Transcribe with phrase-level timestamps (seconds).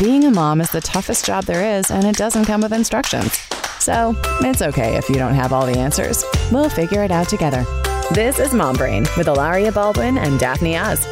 [0.00, 3.38] being a mom is the toughest job there is, and it doesn't come with instructions.
[3.80, 6.24] So it's okay if you don't have all the answers.
[6.50, 7.66] We'll figure it out together.
[8.14, 11.04] This is Mom Brain with Hilaria Baldwin and Daphne Oz.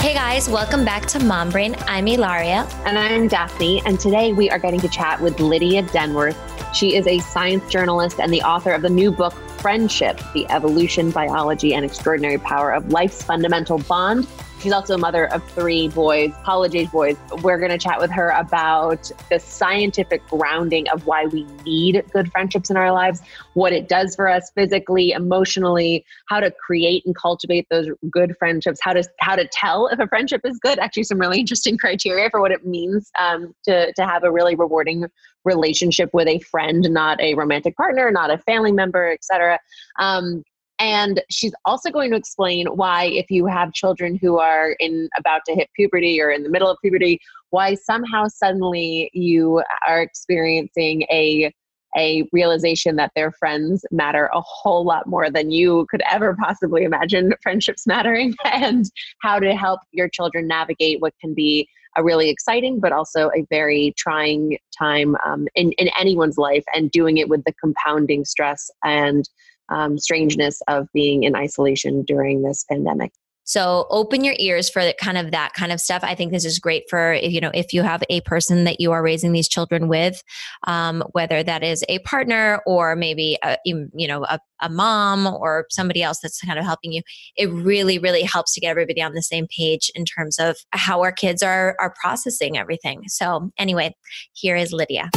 [0.00, 1.76] Hey guys, welcome back to Mom Brain.
[1.86, 2.68] I'm Hilaria.
[2.84, 3.80] And I'm Daphne.
[3.86, 6.36] And today we are getting to chat with Lydia Denworth.
[6.74, 11.12] She is a science journalist and the author of the new book, Friendship The Evolution,
[11.12, 14.26] Biology, and Extraordinary Power of Life's Fundamental Bond.
[14.66, 17.16] She's also a mother of three boys, college age boys.
[17.40, 22.32] We're going to chat with her about the scientific grounding of why we need good
[22.32, 23.22] friendships in our lives,
[23.54, 28.80] what it does for us physically, emotionally, how to create and cultivate those good friendships,
[28.82, 30.80] how to how to tell if a friendship is good.
[30.80, 34.56] Actually, some really interesting criteria for what it means um, to to have a really
[34.56, 35.06] rewarding
[35.44, 39.60] relationship with a friend, not a romantic partner, not a family member, etc.
[40.00, 40.42] Um,
[40.78, 45.42] and she's also going to explain why, if you have children who are in about
[45.46, 47.18] to hit puberty or in the middle of puberty,
[47.50, 51.52] why somehow suddenly you are experiencing a
[51.96, 56.84] a realization that their friends matter a whole lot more than you could ever possibly
[56.84, 58.90] imagine friendships mattering, and
[59.22, 61.66] how to help your children navigate what can be
[61.96, 66.90] a really exciting but also a very trying time um, in, in anyone's life, and
[66.90, 69.26] doing it with the compounding stress and
[69.68, 73.12] um, strangeness of being in isolation during this pandemic.
[73.46, 76.02] So open your ears for kind of that kind of stuff.
[76.02, 78.90] I think this is great for you know if you have a person that you
[78.90, 80.20] are raising these children with,
[80.66, 85.66] um, whether that is a partner or maybe a, you know a, a mom or
[85.70, 87.02] somebody else that's kind of helping you.
[87.36, 91.00] It really really helps to get everybody on the same page in terms of how
[91.02, 93.04] our kids are are processing everything.
[93.06, 93.94] So anyway,
[94.32, 95.08] here is Lydia.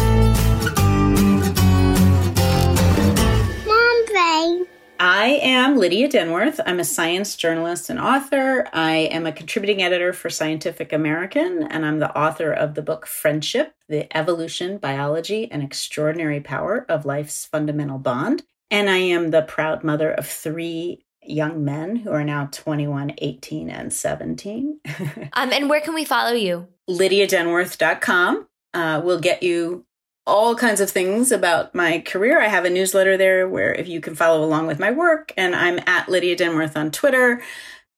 [5.01, 6.59] I am Lydia Denworth.
[6.65, 8.67] I'm a science journalist and author.
[8.73, 13.07] I am a contributing editor for Scientific American, and I'm the author of the book
[13.07, 18.43] Friendship The Evolution, Biology, and Extraordinary Power of Life's Fundamental Bond.
[18.69, 23.69] And I am the proud mother of three young men who are now 21, 18,
[23.69, 24.81] and 17.
[25.31, 26.67] um, and where can we follow you?
[26.89, 29.85] LydiaDenworth.com uh, will get you
[30.29, 32.41] all kinds of things about my career.
[32.41, 35.55] I have a newsletter there where if you can follow along with my work, and
[35.55, 37.41] I'm at Lydia Denworth on Twitter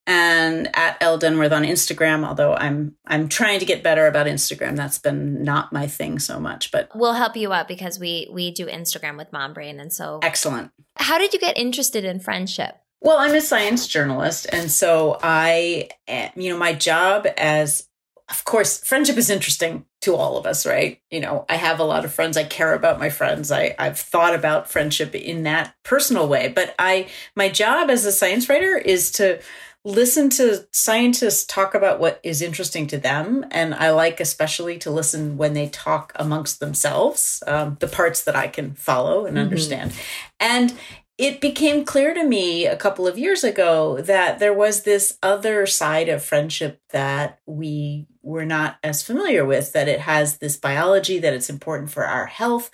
[0.08, 2.26] and at L Denworth on Instagram.
[2.26, 4.76] Although I'm I'm trying to get better about Instagram.
[4.76, 8.52] That's been not my thing so much, but we'll help you out because we we
[8.52, 10.72] do Instagram with Mom Brain, and so excellent.
[10.96, 12.76] How did you get interested in friendship?
[13.04, 17.88] Well, I'm a science journalist, and so I, eh, you know, my job as
[18.32, 21.00] of course, friendship is interesting to all of us, right?
[21.12, 22.38] You know, I have a lot of friends.
[22.38, 23.52] I care about my friends.
[23.52, 26.48] I, I've thought about friendship in that personal way.
[26.48, 29.42] But I my job as a science writer is to
[29.84, 33.46] listen to scientists talk about what is interesting to them.
[33.52, 38.36] And I like especially to listen when they talk amongst themselves, um, the parts that
[38.36, 39.44] I can follow and mm-hmm.
[39.44, 39.94] understand.
[40.40, 40.74] And
[41.22, 45.68] it became clear to me a couple of years ago that there was this other
[45.68, 51.20] side of friendship that we were not as familiar with, that it has this biology,
[51.20, 52.72] that it's important for our health,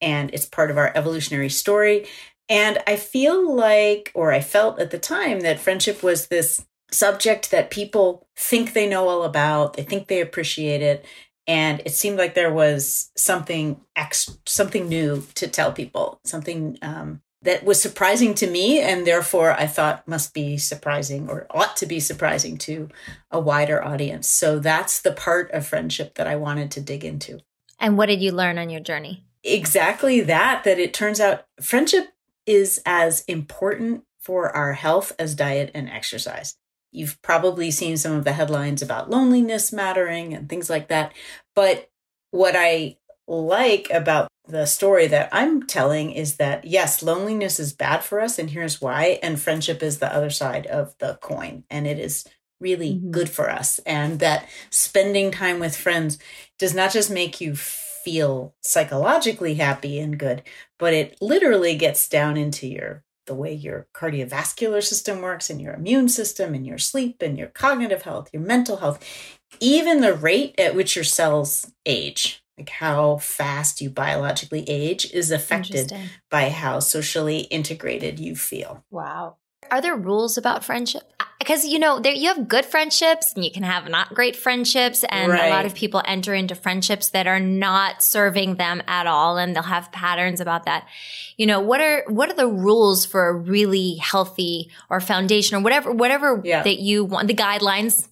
[0.00, 2.06] and it's part of our evolutionary story.
[2.48, 7.50] And I feel like, or I felt at the time, that friendship was this subject
[7.50, 11.04] that people think they know all about, they think they appreciate it.
[11.48, 17.22] And it seemed like there was something ex- something new to tell people, something um,
[17.42, 21.86] that was surprising to me and therefore I thought must be surprising or ought to
[21.86, 22.88] be surprising to
[23.30, 24.28] a wider audience.
[24.28, 27.40] So that's the part of friendship that I wanted to dig into.
[27.78, 29.24] And what did you learn on your journey?
[29.44, 32.08] Exactly that that it turns out friendship
[32.44, 36.56] is as important for our health as diet and exercise.
[36.90, 41.12] You've probably seen some of the headlines about loneliness mattering and things like that.
[41.54, 41.88] But
[42.30, 42.96] what I
[43.28, 48.38] like about the story that I'm telling is that yes, loneliness is bad for us,
[48.38, 49.18] and here's why.
[49.22, 52.24] And friendship is the other side of the coin, and it is
[52.60, 53.10] really mm-hmm.
[53.10, 53.78] good for us.
[53.80, 56.18] And that spending time with friends
[56.58, 60.42] does not just make you feel psychologically happy and good,
[60.78, 65.74] but it literally gets down into your the way your cardiovascular system works and your
[65.74, 69.04] immune system and your sleep and your cognitive health, your mental health,
[69.60, 75.30] even the rate at which your cells age like how fast you biologically age is
[75.30, 75.92] affected
[76.28, 78.84] by how socially integrated you feel.
[78.90, 79.36] Wow.
[79.70, 81.02] Are there rules about friendship?
[81.38, 85.04] Because you know, there you have good friendships and you can have not great friendships,
[85.08, 85.46] and right.
[85.46, 89.54] a lot of people enter into friendships that are not serving them at all, and
[89.54, 90.88] they'll have patterns about that.
[91.36, 95.60] You know, what are what are the rules for a really healthy or foundation or
[95.60, 96.62] whatever whatever yeah.
[96.62, 98.08] that you want the guidelines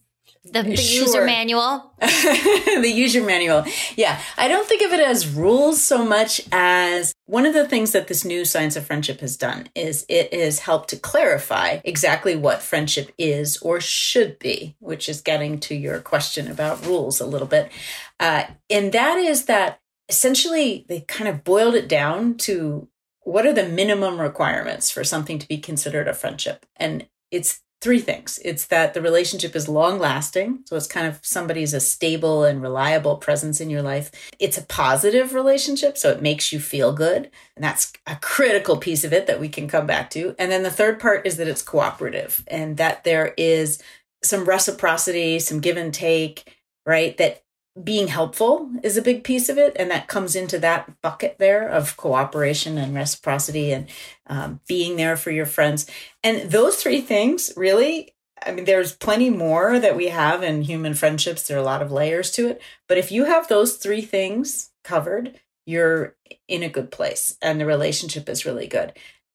[0.52, 1.02] The, the sure.
[1.02, 1.92] user manual.
[2.00, 3.64] the user manual.
[3.96, 4.20] Yeah.
[4.36, 8.08] I don't think of it as rules so much as one of the things that
[8.08, 12.62] this new science of friendship has done is it has helped to clarify exactly what
[12.62, 17.48] friendship is or should be, which is getting to your question about rules a little
[17.48, 17.70] bit.
[18.20, 22.88] Uh, and that is that essentially they kind of boiled it down to
[23.22, 26.64] what are the minimum requirements for something to be considered a friendship?
[26.76, 28.40] And it's three things.
[28.44, 30.58] It's that the relationship is long lasting.
[30.64, 34.10] So it's kind of somebody's a stable and reliable presence in your life.
[34.40, 35.96] It's a positive relationship.
[35.96, 37.30] So it makes you feel good.
[37.54, 40.34] And that's a critical piece of it that we can come back to.
[40.36, 43.80] And then the third part is that it's cooperative and that there is
[44.24, 47.16] some reciprocity, some give and take, right?
[47.18, 47.44] That
[47.82, 51.68] being helpful is a big piece of it and that comes into that bucket there
[51.68, 53.88] of cooperation and reciprocity and
[54.26, 55.86] um, being there for your friends.
[56.22, 58.12] And those three things really
[58.44, 61.46] i mean there's plenty more that we have in human friendships.
[61.46, 62.62] There are a lot of layers to it.
[62.88, 66.14] But if you have those three things covered you're
[66.48, 68.92] in a good place and the relationship is really good.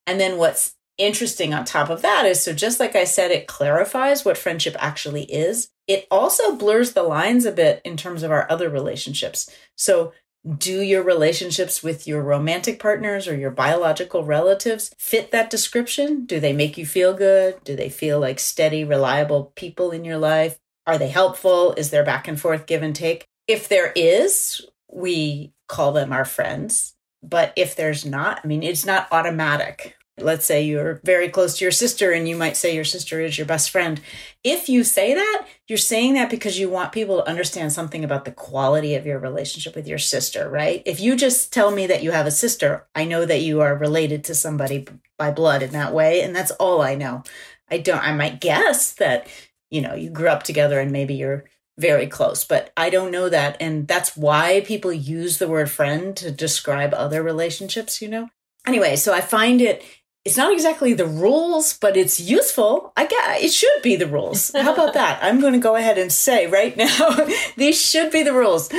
[0.07, 3.47] And then what's interesting on top of that is so just like I said, it
[3.47, 5.69] clarifies what friendship actually is.
[5.87, 9.49] It also blurs the lines a bit in terms of our other relationships.
[9.75, 10.13] So,
[10.57, 16.25] do your relationships with your romantic partners or your biological relatives fit that description?
[16.25, 17.63] Do they make you feel good?
[17.63, 20.57] Do they feel like steady, reliable people in your life?
[20.87, 21.73] Are they helpful?
[21.73, 23.27] Is there back and forth give and take?
[23.47, 24.61] If there is,
[24.91, 26.95] we call them our friends.
[27.21, 31.65] But if there's not, I mean, it's not automatic let's say you're very close to
[31.65, 34.01] your sister and you might say your sister is your best friend.
[34.43, 38.25] If you say that, you're saying that because you want people to understand something about
[38.25, 40.81] the quality of your relationship with your sister, right?
[40.85, 43.75] If you just tell me that you have a sister, I know that you are
[43.75, 44.87] related to somebody
[45.17, 46.21] by blood in that way.
[46.21, 47.23] And that's all I know.
[47.69, 49.27] I don't, I might guess that,
[49.69, 51.45] you know, you grew up together and maybe you're
[51.77, 53.57] very close, but I don't know that.
[53.59, 58.29] And that's why people use the word friend to describe other relationships, you know?
[58.67, 59.83] Anyway, so I find it
[60.23, 62.93] it's not exactly the rules, but it's useful.
[62.95, 64.51] I get it should be the rules.
[64.53, 65.19] How about that?
[65.23, 67.25] I'm going to go ahead and say right now,
[67.57, 68.69] these should be the rules.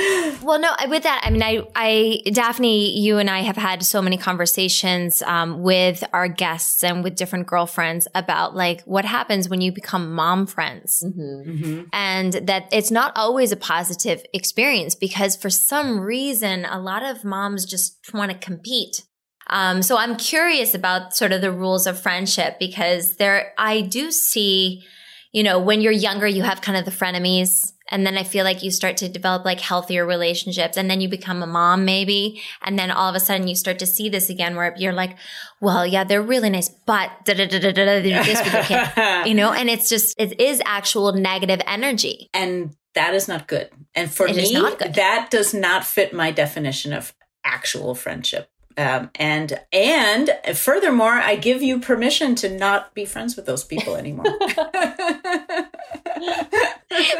[0.41, 4.01] Well, no, with that, I mean, I, I, Daphne, you and I have had so
[4.01, 9.59] many conversations um, with our guests and with different girlfriends about like what happens when
[9.59, 11.49] you become mom friends, mm-hmm.
[11.49, 11.81] Mm-hmm.
[11.91, 17.25] and that it's not always a positive experience because for some reason, a lot of
[17.25, 19.03] moms just want to compete
[19.47, 24.11] um, so I'm curious about sort of the rules of friendship because there, I do
[24.11, 24.83] see,
[25.31, 27.71] you know, when you're younger, you have kind of the frenemies.
[27.89, 31.09] And then I feel like you start to develop like healthier relationships and then you
[31.09, 32.41] become a mom maybe.
[32.61, 35.17] And then all of a sudden you start to see this again where you're like,
[35.59, 39.25] well, yeah, they're really nice, but da da da da da, this with your kid,
[39.27, 42.29] you know, and it's just, it is actual negative energy.
[42.33, 43.69] And that is not good.
[43.93, 44.53] And for it me,
[44.95, 47.13] that does not fit my definition of
[47.43, 48.49] actual friendship.
[48.77, 53.95] Um, and and furthermore, I give you permission to not be friends with those people
[53.95, 54.25] anymore.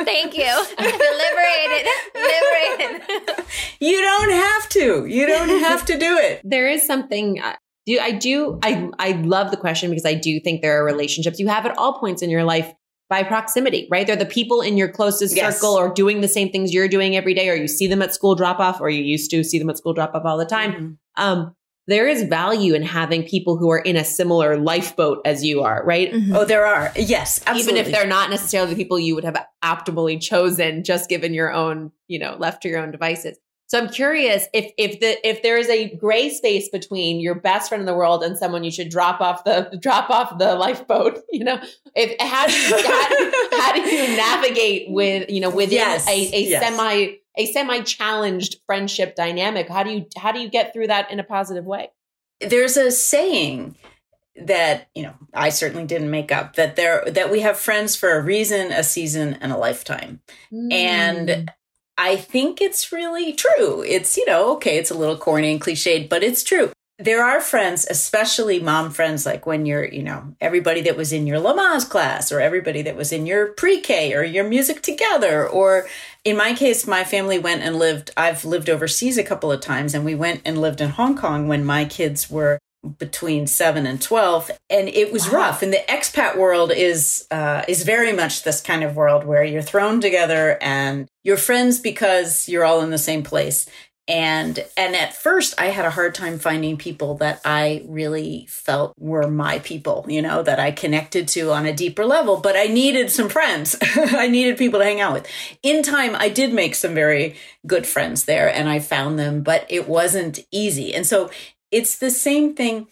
[0.05, 0.65] Thank you.
[0.79, 1.87] Liberated.
[2.15, 3.45] Liberated.
[3.79, 5.05] you don't have to.
[5.05, 6.41] You don't have to do it.
[6.53, 7.41] There is something.
[7.41, 7.55] Uh,
[7.85, 11.39] do I do I I love the question because I do think there are relationships
[11.39, 12.73] you have at all points in your life
[13.09, 14.07] by proximity, right?
[14.07, 15.55] They're the people in your closest yes.
[15.55, 18.13] circle or doing the same things you're doing every day, or you see them at
[18.13, 20.45] school drop off, or you used to see them at school drop off all the
[20.45, 20.71] time.
[20.71, 20.93] Mm-hmm.
[21.17, 21.55] Um,
[21.87, 25.83] there is value in having people who are in a similar lifeboat as you are,
[25.85, 26.13] right?
[26.13, 26.35] Mm-hmm.
[26.35, 26.93] Oh, there are.
[26.95, 27.61] Yes, absolutely.
[27.61, 31.51] Even if they're not necessarily the people you would have optimally chosen, just given your
[31.51, 33.37] own, you know, left to your own devices.
[33.67, 37.69] So I'm curious if if the if there is a gray space between your best
[37.69, 41.19] friend in the world and someone you should drop off the drop off the lifeboat,
[41.31, 41.59] you know,
[41.95, 46.11] if how do you how, how do you navigate with you know within yes, a,
[46.11, 46.63] a yes.
[46.63, 49.69] semi a semi challenged friendship dynamic?
[49.69, 51.91] How do you how do you get through that in a positive way?
[52.41, 53.75] There's a saying
[54.35, 58.17] that you know I certainly didn't make up that there that we have friends for
[58.17, 60.21] a reason, a season, and a lifetime,
[60.51, 60.71] mm.
[60.71, 61.51] and
[61.97, 63.83] I think it's really true.
[63.83, 66.71] It's, you know, okay, it's a little corny and cliched, but it's true.
[66.99, 71.25] There are friends, especially mom friends, like when you're, you know, everybody that was in
[71.25, 75.47] your Lamaze class or everybody that was in your pre K or your music together.
[75.47, 75.87] Or
[76.23, 79.95] in my case, my family went and lived, I've lived overseas a couple of times
[79.95, 82.59] and we went and lived in Hong Kong when my kids were
[82.99, 85.37] between 7 and 12 and it was wow.
[85.37, 89.43] rough and the expat world is uh, is very much this kind of world where
[89.43, 93.69] you're thrown together and you're friends because you're all in the same place
[94.07, 98.93] and and at first i had a hard time finding people that i really felt
[98.99, 102.65] were my people you know that i connected to on a deeper level but i
[102.65, 103.77] needed some friends.
[103.95, 105.27] I needed people to hang out with.
[105.61, 109.65] In time i did make some very good friends there and i found them but
[109.69, 110.93] it wasn't easy.
[110.93, 111.29] And so
[111.71, 112.87] it's the same thing.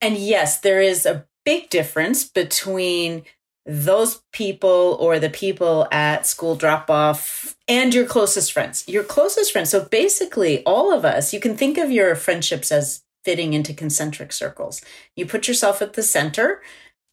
[0.00, 3.22] And yes there is a big difference between
[3.70, 8.84] those people or the people at school drop off and your closest friends.
[8.88, 9.70] Your closest friends.
[9.70, 14.32] So basically, all of us, you can think of your friendships as fitting into concentric
[14.32, 14.82] circles.
[15.14, 16.62] You put yourself at the center,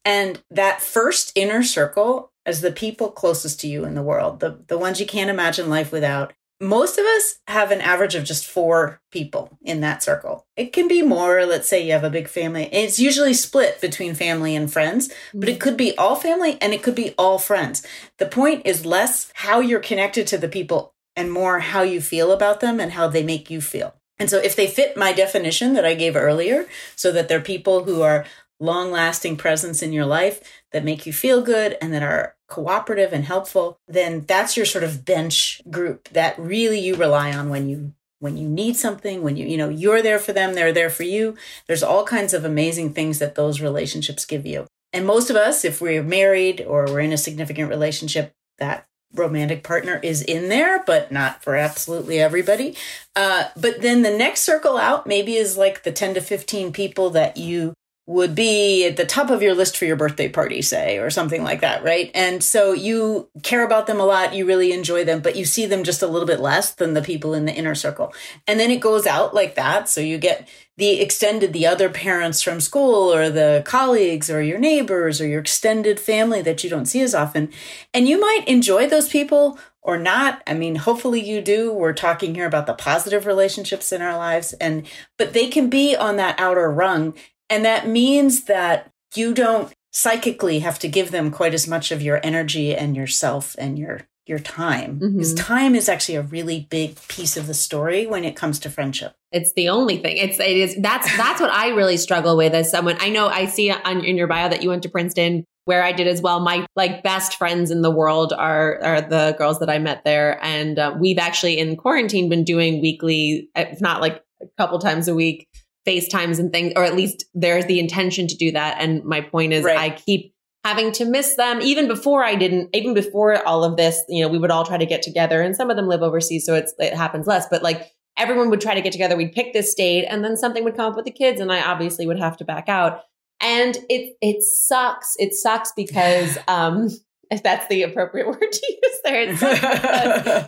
[0.04, 4.58] and that first inner circle is the people closest to you in the world, the,
[4.66, 8.46] the ones you can't imagine life without most of us have an average of just
[8.46, 10.46] four people in that circle.
[10.56, 11.46] It can be more.
[11.46, 12.68] Let's say you have a big family.
[12.72, 15.60] It's usually split between family and friends, but it mm-hmm.
[15.60, 17.86] could be all family and it could be all friends.
[18.18, 22.32] The point is less how you're connected to the people and more how you feel
[22.32, 23.94] about them and how they make you feel.
[24.18, 27.84] And so if they fit my definition that I gave earlier, so that they're people
[27.84, 28.24] who are
[28.60, 30.40] long lasting presence in your life
[30.72, 34.84] that make you feel good and that are cooperative and helpful, then that's your sort
[34.84, 39.36] of bench group that really you rely on when you when you need something, when
[39.36, 41.36] you you know you're there for them, they're there for you.
[41.66, 44.66] There's all kinds of amazing things that those relationships give you.
[44.92, 49.62] And most of us if we're married or we're in a significant relationship, that romantic
[49.62, 52.76] partner is in there, but not for absolutely everybody.
[53.16, 57.10] Uh, but then the next circle out maybe is like the 10 to 15 people
[57.10, 57.72] that you
[58.08, 61.42] would be at the top of your list for your birthday party, say, or something
[61.42, 62.10] like that, right?
[62.14, 65.66] And so you care about them a lot, you really enjoy them, but you see
[65.66, 68.14] them just a little bit less than the people in the inner circle.
[68.46, 69.90] And then it goes out like that.
[69.90, 70.48] So you get
[70.78, 75.40] the extended, the other parents from school, or the colleagues, or your neighbors, or your
[75.40, 77.50] extended family that you don't see as often.
[77.92, 80.42] And you might enjoy those people or not.
[80.46, 81.74] I mean, hopefully you do.
[81.74, 84.86] We're talking here about the positive relationships in our lives and
[85.18, 87.14] but they can be on that outer rung
[87.50, 92.02] and that means that you don't psychically have to give them quite as much of
[92.02, 94.98] your energy and yourself and your your time.
[94.98, 95.46] Because mm-hmm.
[95.46, 99.14] time is actually a really big piece of the story when it comes to friendship.
[99.32, 100.18] It's the only thing.
[100.18, 103.46] It's it is that's that's what i really struggle with as someone i know i
[103.46, 106.40] see on in your bio that you went to princeton where i did as well.
[106.40, 110.38] My like best friends in the world are are the girls that i met there.
[110.42, 115.08] And uh, we've actually in quarantine been doing weekly if not like a couple times
[115.08, 115.48] a week
[115.88, 118.76] FaceTimes and things, or at least there's the intention to do that.
[118.78, 119.78] And my point is, right.
[119.78, 124.02] I keep having to miss them even before I didn't, even before all of this,
[124.08, 126.44] you know, we would all try to get together and some of them live overseas.
[126.44, 129.16] So it's, it happens less, but like everyone would try to get together.
[129.16, 131.62] We'd pick this date and then something would come up with the kids and I
[131.62, 133.02] obviously would have to back out.
[133.40, 135.14] And it, it sucks.
[135.18, 136.90] It sucks because, um,
[137.30, 139.18] if that's the appropriate word to use there.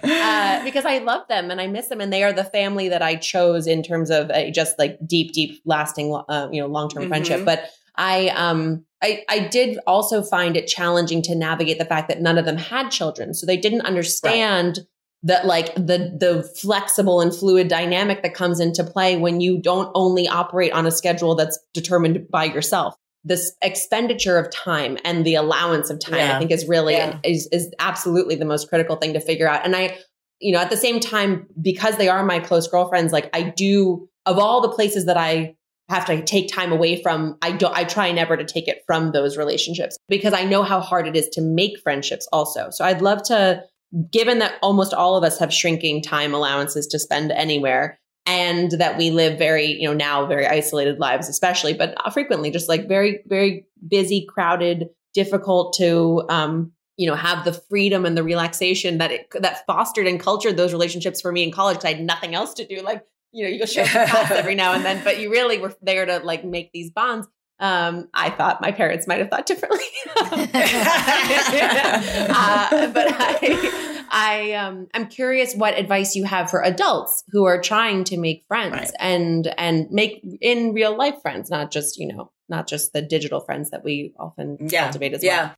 [0.03, 3.03] Uh, because I love them and I miss them, and they are the family that
[3.03, 6.89] I chose in terms of a just like deep, deep, lasting, uh, you know, long
[6.89, 7.11] term mm-hmm.
[7.11, 7.45] friendship.
[7.45, 12.21] But I, um, I, I did also find it challenging to navigate the fact that
[12.21, 14.79] none of them had children, so they didn't understand.
[14.79, 14.87] Right.
[15.25, 19.93] That like the the flexible and fluid dynamic that comes into play when you don't
[19.95, 25.35] only operate on a schedule that's determined by yourself this expenditure of time and the
[25.35, 26.37] allowance of time yeah.
[26.37, 27.19] i think is really yeah.
[27.23, 29.97] is, is absolutely the most critical thing to figure out and i
[30.41, 34.09] you know at the same time because they are my close girlfriends like i do
[34.27, 35.55] of all the places that i
[35.89, 39.13] have to take time away from i don't i try never to take it from
[39.13, 43.03] those relationships because i know how hard it is to make friendships also so i'd
[43.03, 43.63] love to
[44.11, 48.00] given that almost all of us have shrinking time allowances to spend anywhere
[48.31, 52.69] and that we live very, you know, now very isolated lives, especially, but frequently just
[52.69, 58.23] like very, very busy, crowded, difficult to, um, you know, have the freedom and the
[58.23, 61.95] relaxation that it that fostered and cultured those relationships for me in college because I
[61.97, 62.83] had nothing else to do.
[62.83, 65.75] Like, you know, you go show class every now and then, but you really were
[65.83, 67.27] there to like make these bonds.
[67.59, 69.81] Um, I thought my parents might have thought differently,
[70.17, 70.31] uh,
[72.93, 78.05] but I, I, um, I'm curious what advice you have for adults who are trying
[78.05, 78.91] to make friends right.
[78.99, 83.41] and and make in real life friends, not just you know, not just the digital
[83.41, 84.85] friends that we often yeah.
[84.85, 85.31] cultivate as well.
[85.31, 85.51] Yeah.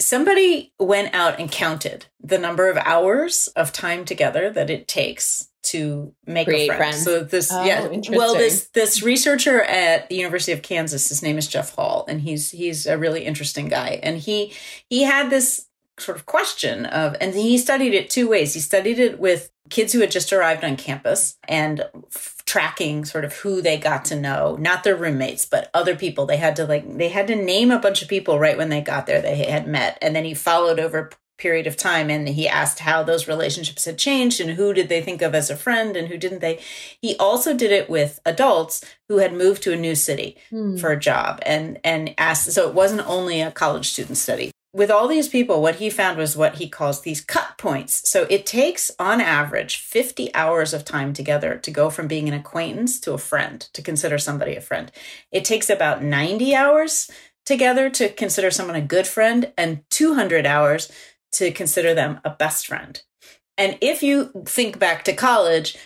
[0.00, 5.48] Somebody went out and counted the number of hours of time together that it takes
[5.64, 6.78] to make Create a friend.
[6.78, 7.04] Friends.
[7.04, 11.36] So this, oh, yeah, well, this this researcher at the University of Kansas, his name
[11.36, 14.52] is Jeff Hall, and he's he's a really interesting guy, and he
[14.88, 15.67] he had this
[15.98, 18.54] sort of question of, and he studied it two ways.
[18.54, 23.24] He studied it with kids who had just arrived on campus and f- tracking sort
[23.24, 26.24] of who they got to know, not their roommates, but other people.
[26.26, 28.80] They had to like they had to name a bunch of people right when they
[28.80, 32.28] got there they had met, and then he followed over a period of time and
[32.30, 35.56] he asked how those relationships had changed and who did they think of as a
[35.56, 36.58] friend and who didn't they
[37.00, 40.76] he also did it with adults who had moved to a new city Hmm.
[40.78, 44.90] for a job and and asked so it wasn't only a college student study with
[44.90, 48.44] all these people what he found was what he calls these cut points so it
[48.44, 53.12] takes on average 50 hours of time together to go from being an acquaintance to
[53.12, 54.92] a friend to consider somebody a friend
[55.32, 57.10] it takes about 90 hours
[57.48, 60.92] together to consider someone a good friend and 200 hours
[61.32, 63.00] to consider them a best friend.
[63.56, 65.76] And if you think back to college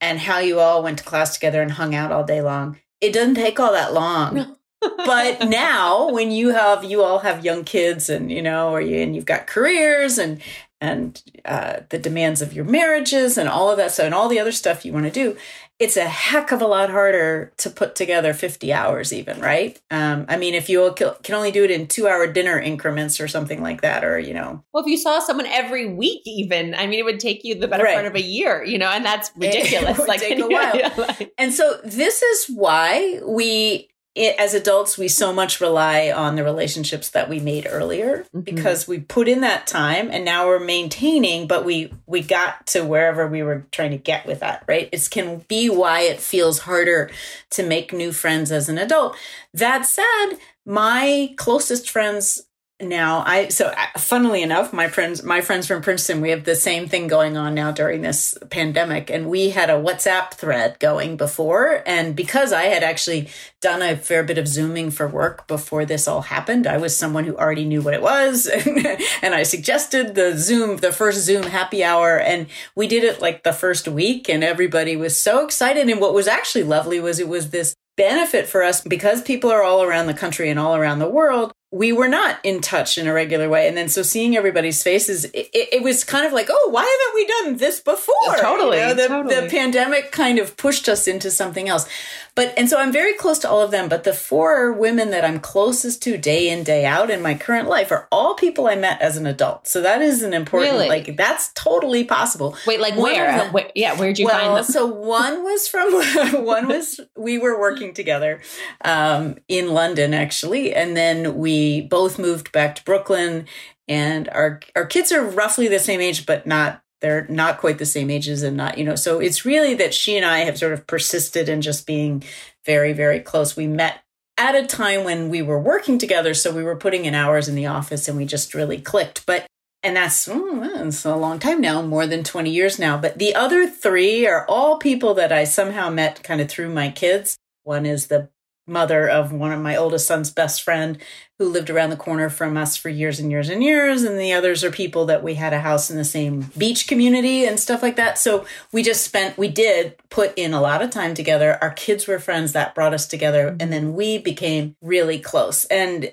[0.00, 3.14] and how you all went to class together and hung out all day long, it
[3.14, 4.56] doesn't take all that long.
[5.04, 8.98] But now when you have you all have young kids and you know or you
[9.00, 10.40] and you've got careers and
[10.78, 14.38] and uh, the demands of your marriages and all of that stuff and all the
[14.38, 15.36] other stuff you want to do
[15.78, 20.26] it's a heck of a lot harder to put together 50 hours even right um,
[20.28, 23.62] i mean if you can only do it in two hour dinner increments or something
[23.62, 26.98] like that or you know Well, if you saw someone every week, even, I mean,
[26.98, 27.94] it would take you the better Right.
[27.94, 29.96] part of a year, you know, and that's ridiculous.
[29.98, 30.76] would take a while.
[30.76, 36.10] yeah, like- And so this is why we it, as adults we so much rely
[36.10, 38.44] on the relationships that we made earlier Mhm.
[38.44, 42.82] because we put in that time and now we're maintaining but we we got to
[42.84, 46.60] wherever we were trying to get with that right it can be why it feels
[46.60, 47.10] harder
[47.50, 49.14] to make new friends as an adult
[49.52, 52.45] that said my closest friends
[52.80, 56.54] now i so uh, funnily enough my friends my friends from princeton we have the
[56.54, 61.16] same thing going on now during this pandemic and we had a whatsapp thread going
[61.16, 63.30] before and because i had actually
[63.62, 67.24] done a fair bit of zooming for work before this all happened i was someone
[67.24, 68.86] who already knew what it was and,
[69.22, 73.42] and i suggested the zoom the first zoom happy hour and we did it like
[73.42, 77.28] the first week and everybody was so excited and what was actually lovely was it
[77.28, 80.98] was this benefit for us because people are all around the country and all around
[80.98, 84.36] the world we were not in touch in a regular way and then so seeing
[84.36, 87.80] everybody's faces it, it, it was kind of like oh why haven't we done this
[87.80, 89.34] before Totally, You know, the, totally.
[89.40, 91.86] the pandemic kind of pushed us into something else
[92.34, 95.24] but and so i'm very close to all of them but the four women that
[95.24, 98.74] i'm closest to day in day out in my current life are all people i
[98.76, 100.88] met as an adult so that is an important Really?
[100.88, 103.36] like that's totally possible Wait, like One where?
[103.38, 104.64] them- Where- Yeah, where'd you well, find them?
[104.64, 105.92] so one was from
[106.44, 108.40] one was we were working together
[108.84, 113.46] um, in London actually, and then we both moved back to Brooklyn,
[113.88, 117.86] and our our kids are roughly the same age, but not they're not quite the
[117.86, 118.96] same ages, and not you know.
[118.96, 122.22] So it's really that she and I have sort of persisted in just being
[122.64, 123.56] very very close.
[123.56, 124.00] We met
[124.38, 127.54] at a time when we were working together, so we were putting in hours in
[127.54, 129.46] the office, and we just really clicked, but
[129.86, 132.98] and that's, mm, that's a long time now, more than 20 years now.
[132.98, 136.90] But the other three are all people that I somehow met kind of through my
[136.90, 137.38] kids.
[137.62, 138.28] One is the
[138.66, 140.98] mother of one of my oldest son's best friend
[141.38, 144.02] who lived around the corner from us for years and years and years.
[144.02, 147.44] And the others are people that we had a house in the same beach community
[147.44, 148.18] and stuff like that.
[148.18, 151.58] So we just spent, we did put in a lot of time together.
[151.60, 153.50] Our kids were friends that brought us together.
[153.50, 153.56] Mm-hmm.
[153.60, 155.64] And then we became really close.
[155.66, 156.12] And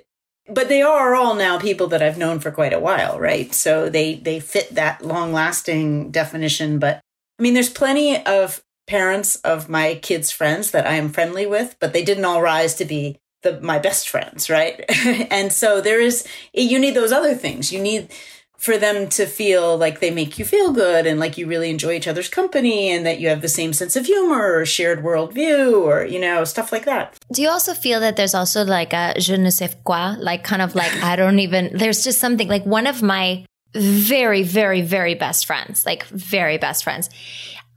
[0.50, 3.54] but they are all now people that I've known for quite a while, right?
[3.54, 6.80] So they they fit that long lasting definition.
[6.80, 7.00] But
[7.40, 11.76] I mean, there's plenty of parents of my kids' friends that I am friendly with,
[11.80, 14.84] but they didn't all rise to be the my best friends, right?
[15.32, 17.72] and so there is you need those other things.
[17.72, 18.10] You need
[18.58, 21.92] for them to feel like they make you feel good and like you really enjoy
[21.92, 25.82] each other's company and that you have the same sense of humor or shared worldview
[25.82, 27.20] or you know stuff like that.
[27.34, 30.62] Do you also feel that there's also like a je ne sais quoi, like kind
[30.62, 31.72] of like I don't even.
[31.74, 36.84] There's just something like one of my very, very, very best friends, like very best
[36.84, 37.10] friends.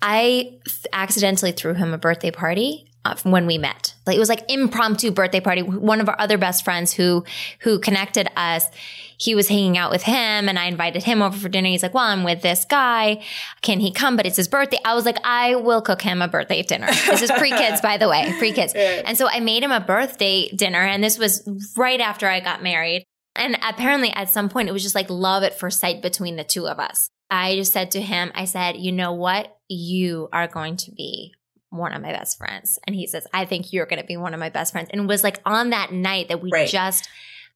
[0.08, 0.60] I
[0.92, 3.92] accidentally threw him a birthday party uh, when we met.
[4.06, 5.62] Like it was like impromptu birthday party.
[5.62, 7.24] One of our other best friends who
[7.58, 8.66] who connected us,
[9.18, 11.68] he was hanging out with him, and I invited him over for dinner.
[11.68, 13.24] He's like, "Well, I'm with this guy.
[13.62, 14.78] Can he come?" But it's his birthday.
[14.84, 17.96] I was like, "I will cook him a birthday dinner." This is pre kids, by
[17.96, 18.74] the way, pre kids.
[19.06, 21.42] And so I made him a birthday dinner, and this was
[21.76, 23.02] right after I got married.
[23.34, 26.44] And apparently, at some point, it was just like love at first sight between the
[26.44, 27.10] two of us.
[27.30, 29.58] I just said to him, I said, you know what?
[29.68, 31.34] You are going to be
[31.70, 32.78] one of my best friends.
[32.86, 34.88] And he says, I think you're going to be one of my best friends.
[34.92, 36.68] And it was like on that night that we Right.
[36.68, 37.08] just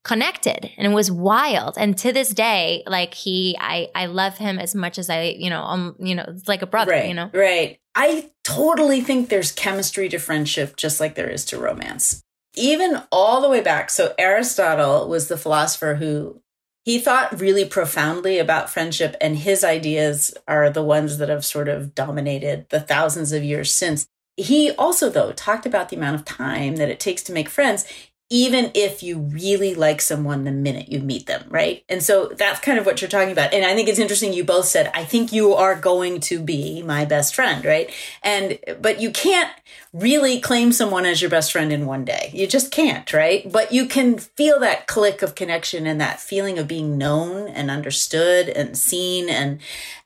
[0.02, 1.74] connected and it was wild.
[1.76, 5.50] And to this day, like he, I, I love him as much as I, you
[5.50, 7.30] know, um, you know, it's like a brother, right, you know?
[7.32, 7.78] Right.
[7.94, 12.22] I totally think there's chemistry to friendship just like there is to romance.
[12.56, 13.90] Even all the way back.
[13.90, 16.40] So Aristotle was the philosopher who
[16.84, 21.68] he thought really profoundly about friendship and his ideas are the ones that have sort
[21.68, 24.06] of dominated the thousands of years since.
[24.36, 27.84] He also though talked about the amount of time that it takes to make friends.
[28.32, 31.84] Even if you really like someone the minute you meet them, right?
[31.88, 33.52] And so that's kind of what you're talking about.
[33.52, 36.80] And I think it's interesting you both said, I think you are going to be
[36.82, 37.92] my best friend, right?
[38.22, 39.50] And, but you can't
[39.92, 42.30] really claim someone as your best friend in one day.
[42.32, 43.50] You just can't, right?
[43.50, 47.68] But you can feel that click of connection and that feeling of being known and
[47.68, 49.58] understood and seen and,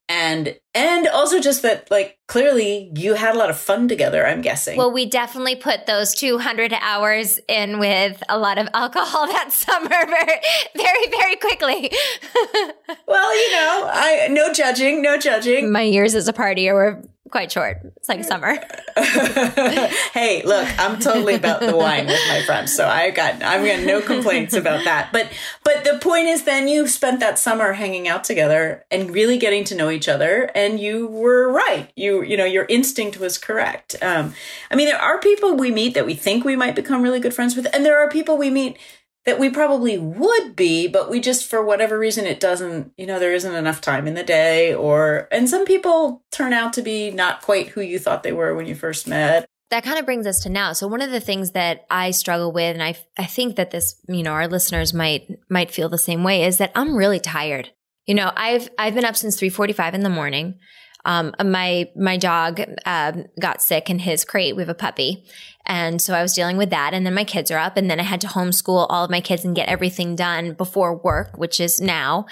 [0.08, 4.42] and and also just that like clearly you had a lot of fun together i'm
[4.42, 4.76] guessing.
[4.76, 9.88] Well we definitely put those 200 hours in with a lot of alcohol that summer
[9.88, 10.40] very
[10.76, 11.90] very very quickly.
[13.06, 15.70] Well you know i no judging no judging.
[15.72, 17.78] My years as a partier were quite short.
[17.96, 18.56] It's like summer.
[20.12, 23.87] hey, look, I'm totally about the wine with my friends, so I got I've got
[23.87, 25.10] no complaints about that.
[25.12, 25.32] But
[25.64, 29.64] but the point is, then you spent that summer hanging out together and really getting
[29.64, 31.90] to know each other, and you were right.
[31.96, 33.96] You you know your instinct was correct.
[34.02, 34.34] Um,
[34.70, 37.34] I mean, there are people we meet that we think we might become really good
[37.34, 38.78] friends with, and there are people we meet
[39.24, 43.18] that we probably would be, but we just, for whatever reason, it doesn't, you know,
[43.18, 47.10] there isn't enough time in the day, or, and some people turn out to be
[47.10, 49.46] not quite who you thought they were when you first met.
[49.70, 50.74] That kind of brings us to now.
[50.74, 53.98] So one of the things that I struggle with, and I, I think that this,
[54.08, 57.70] you know, our listeners might, might feel the same way is that I'm really tired.
[58.06, 60.58] You know, I've, I've been up since 345 in the morning.
[61.06, 64.56] Um, my my dog uh, got sick in his crate.
[64.56, 65.26] We have a puppy,
[65.66, 66.94] and so I was dealing with that.
[66.94, 69.20] And then my kids are up, and then I had to homeschool all of my
[69.20, 72.27] kids and get everything done before work, which is now.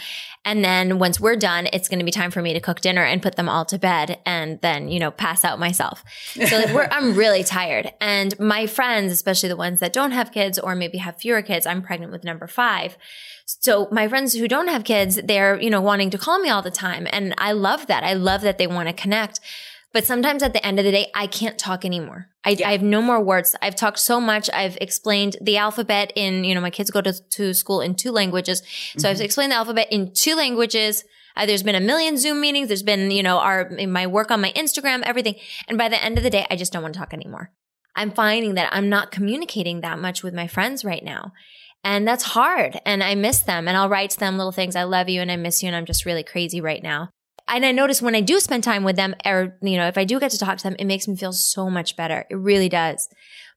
[0.45, 3.05] And then once we're done, it's going to be time for me to cook dinner
[3.05, 6.05] and put them all to bed, and then you know pass out myself.
[6.35, 10.59] So like, I'm really tired, and my friends, especially the ones that don't have kids
[10.59, 12.97] or maybe have fewer kids, I'm pregnant with number five.
[13.45, 16.62] So my friends who don't have kids, they're, you know, wanting to call me all
[16.62, 17.07] the time.
[17.11, 18.05] And I love that.
[18.05, 19.40] I love that they want to connect.
[19.92, 22.28] But sometimes at the end of the day, I can't talk anymore.
[22.44, 22.68] I, yeah.
[22.68, 23.55] I, have no more words.
[23.61, 24.48] I've talked so much.
[24.52, 28.11] I've explained the alphabet in, you know, my kids go to, to school in two
[28.11, 28.61] languages.
[28.61, 29.07] So mm-hmm.
[29.07, 31.05] I've explained the alphabet in two languages.
[31.37, 32.68] Uh, there's been a million Zoom meetings.
[32.68, 35.37] There's been, you know, our, my work on my Instagram, everything.
[35.68, 37.52] And by the end of the day, I just don't want to talk anymore.
[37.94, 41.33] I'm finding that I'm not communicating that much with my friends right now.
[41.85, 42.81] And that's hard.
[42.87, 43.68] And I miss them.
[43.68, 44.76] And I'll write to them little things.
[44.76, 45.66] I love you and I miss you.
[45.66, 47.11] And I'm just really crazy right now.
[47.48, 50.05] And I notice when I do spend time with them, or, you know, if I
[50.05, 52.24] do get to talk to them, it makes me feel so much better.
[52.31, 53.09] It really does.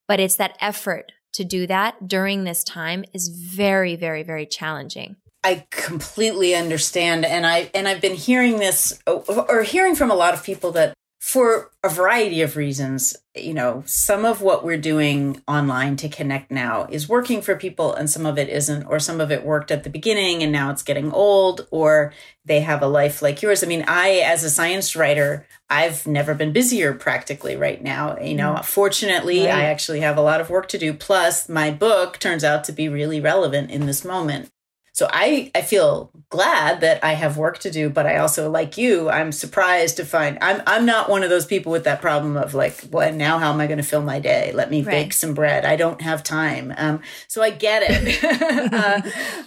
[0.07, 5.17] But it's that effort to do that during this time is very, very, very challenging.
[5.43, 7.23] I completely understand.
[7.23, 10.94] And I, and I've been hearing this or hearing from a lot of people that
[11.25, 16.51] for a variety of reasons, you know, some of what we're doing online to connect
[16.51, 19.71] now is working for people and some of it isn't, or some of it worked
[19.71, 22.13] at the beginning and now it's getting old, or
[22.45, 23.63] they have a life like yours.
[23.63, 28.19] I mean, I, as a science writer, I've never been busier practically right now.
[28.19, 28.63] You know, mm.
[28.63, 29.49] fortunately, right.
[29.49, 30.93] I actually have a lot of work to do.
[30.93, 34.51] Plus, my book turns out to be really relevant in this moment.
[34.95, 38.77] So I, I feel glad that I have work to do, but I also, like
[38.77, 42.37] you, I'm surprised to find I'm, I'm not one of those people with that problem
[42.37, 44.53] of like, well, now how am I going to fill my day?
[44.53, 44.91] Let me right.
[44.91, 45.65] bake some bread.
[45.65, 46.73] I don't have time.
[46.77, 48.23] Um, so I get it.
[48.73, 49.01] uh,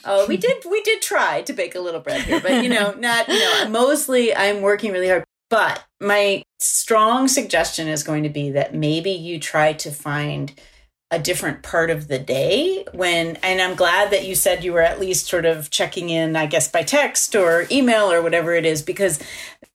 [0.04, 2.92] oh, we did, we did try to bake a little bread here, but you know,
[2.98, 5.24] not, you know, mostly I'm working really hard.
[5.48, 10.52] But my strong suggestion is going to be that maybe you try to find
[11.10, 14.82] a different part of the day when and I'm glad that you said you were
[14.82, 18.66] at least sort of checking in I guess by text or email or whatever it
[18.66, 19.18] is because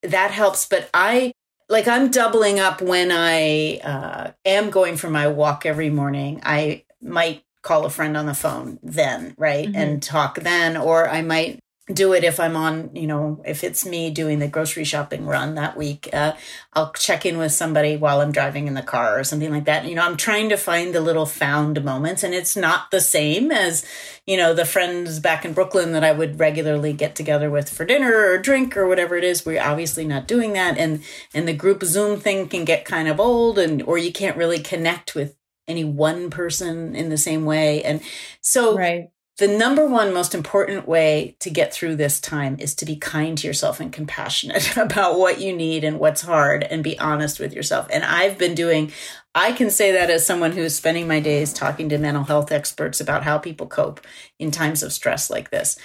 [0.03, 1.33] that helps but I
[1.69, 6.83] like I'm doubling up when I uh, am going for my walk every morning I
[7.01, 9.75] might call a friend on the phone then right mm-hmm.
[9.75, 13.85] and talk then or I might do it if I'm on, you know, if it's
[13.85, 16.09] me doing the grocery shopping run that week.
[16.13, 16.31] Uh,
[16.71, 19.83] I'll check in with somebody while I'm driving in the car or something like that.
[19.83, 23.51] You know, I'm trying to find the little found moments, and it's not the same
[23.51, 23.85] as,
[24.25, 27.83] you know, the friends back in Brooklyn that I would regularly get together with for
[27.83, 29.45] dinner or drink or whatever it is.
[29.45, 33.19] We're obviously not doing that, and and the group Zoom thing can get kind of
[33.19, 35.35] old, and or you can't really connect with
[35.67, 38.01] any one person in the same way, and
[38.39, 42.85] so right the number one most important way to get through this time is to
[42.85, 46.99] be kind to yourself and compassionate about what you need and what's hard and be
[46.99, 47.87] honest with yourself.
[47.91, 48.91] And I've been doing,
[49.33, 53.01] I can say that as someone who's spending my days talking to mental health experts
[53.01, 54.01] about how people cope
[54.37, 55.79] in times of stress like this.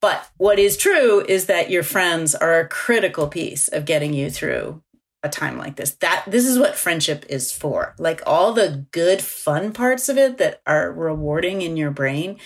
[0.00, 4.30] But what is true is that your friends are a critical piece of getting you
[4.30, 4.82] through
[5.22, 5.92] a time like this.
[5.96, 7.94] That this is what friendship is for.
[7.98, 12.38] Like all the good fun parts of it that are rewarding in your brain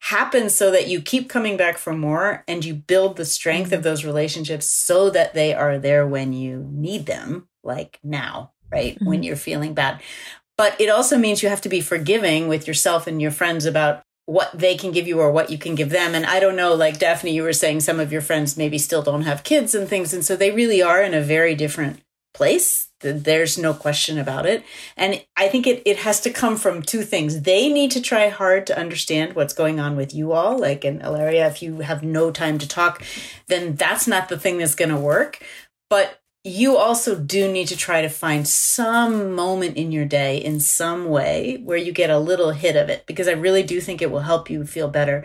[0.00, 3.80] happens so that you keep coming back for more and you build the strength of
[3.80, 3.82] mm-hmm.
[3.82, 8.94] those relationships so that they are there when you need them, like now, right?
[8.96, 9.06] Mm-hmm.
[9.06, 10.00] When you're feeling bad.
[10.56, 14.02] but it also means you have to be forgiving with yourself and your friends about
[14.26, 16.14] what they can give you or what you can give them.
[16.14, 19.02] And I don't know, like Daphne, you were saying some of your friends maybe still
[19.02, 20.12] don't have kids and things.
[20.12, 22.00] And so they really are in a very different
[22.32, 22.89] place.
[23.00, 24.62] There's no question about it.
[24.96, 27.42] And I think it, it has to come from two things.
[27.42, 30.58] They need to try hard to understand what's going on with you all.
[30.58, 33.02] Like in Hilaria, if you have no time to talk,
[33.48, 35.42] then that's not the thing that's going to work.
[35.88, 40.58] But you also do need to try to find some moment in your day in
[40.58, 44.00] some way where you get a little hit of it because I really do think
[44.00, 45.24] it will help you feel better.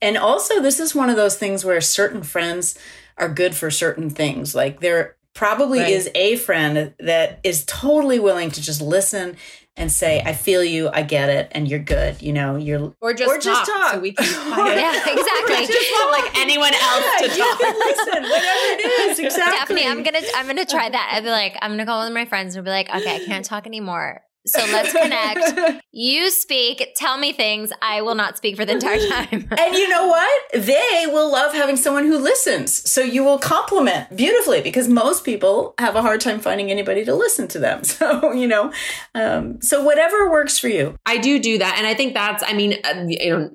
[0.00, 2.78] And also, this is one of those things where certain friends
[3.16, 4.54] are good for certain things.
[4.54, 5.92] Like there probably right.
[5.92, 9.36] is a friend that is totally willing to just listen
[9.76, 13.12] and say, "I feel you, I get it, and you're good." You know, you're or
[13.12, 13.94] just or just talk, talk.
[13.94, 14.24] so we can.
[14.78, 15.66] yeah, exactly.
[15.66, 17.60] just want like anyone else yeah, to talk.
[17.60, 19.18] And listen, whatever it is.
[19.26, 19.76] Exactly.
[19.76, 21.12] Daphne, I'm gonna I'm gonna try that.
[21.14, 23.24] I'd be like, I'm gonna call one of my friends and be like, okay, I
[23.26, 24.22] can't talk anymore.
[24.46, 25.82] So let's connect.
[25.92, 27.72] you speak, tell me things.
[27.82, 29.48] I will not speak for the entire time.
[29.58, 30.42] and you know what?
[30.52, 32.88] They will love having someone who listens.
[32.90, 37.14] So you will compliment beautifully because most people have a hard time finding anybody to
[37.14, 37.84] listen to them.
[37.96, 38.72] So, you know,
[39.14, 40.96] um, so whatever works for you.
[41.06, 41.76] I do do that.
[41.78, 43.50] And I think that's, I mean, uh, you know,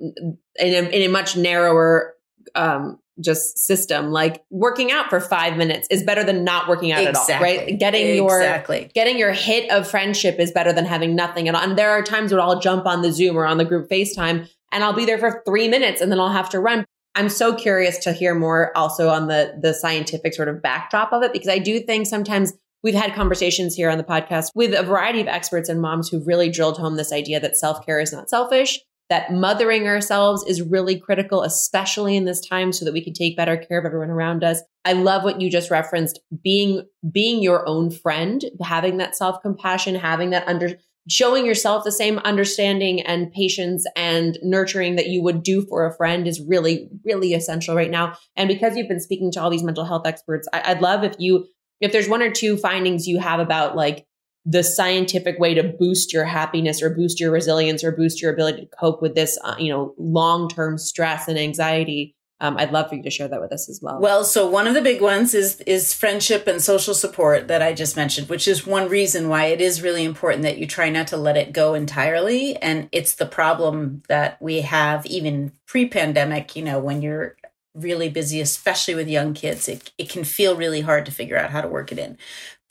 [0.56, 2.15] in a, in a much narrower
[2.56, 7.03] um, just system like working out for five minutes is better than not working out
[7.03, 7.34] exactly.
[7.34, 8.91] at all right getting your exactly.
[8.93, 12.01] getting your hit of friendship is better than having nothing at all and there are
[12.01, 15.05] times where i'll jump on the zoom or on the group facetime and i'll be
[15.05, 18.36] there for three minutes and then i'll have to run i'm so curious to hear
[18.36, 22.05] more also on the the scientific sort of backdrop of it because i do think
[22.05, 22.53] sometimes
[22.84, 26.25] We've had conversations here on the podcast with a variety of experts and moms who've
[26.25, 28.79] really drilled home this idea that self care is not selfish,
[29.12, 33.36] that mothering ourselves is really critical, especially in this time so that we can take
[33.36, 34.62] better care of everyone around us.
[34.86, 39.95] I love what you just referenced, being, being your own friend, having that self compassion,
[39.95, 40.78] having that under,
[41.10, 45.93] showing yourself the same understanding and patience and nurturing that you would do for a
[45.93, 48.15] friend is really, really essential right now.
[48.38, 51.15] And because you've been speaking to all these mental health experts, I, I'd love if
[51.19, 51.47] you,
[51.82, 54.06] if there's one or two findings you have about like
[54.45, 58.62] the scientific way to boost your happiness or boost your resilience or boost your ability
[58.62, 62.15] to cope with this, uh, you know, long-term stress and anxiety.
[62.39, 63.99] Um, I'd love for you to share that with us as well.
[63.99, 67.71] Well, so one of the big ones is is friendship and social support that I
[67.73, 71.06] just mentioned, which is one reason why it is really important that you try not
[71.08, 72.56] to let it go entirely.
[72.56, 76.56] And it's the problem that we have even pre-pandemic.
[76.56, 77.36] You know, when you're
[77.75, 81.51] really busy, especially with young kids, it, it can feel really hard to figure out
[81.51, 82.17] how to work it in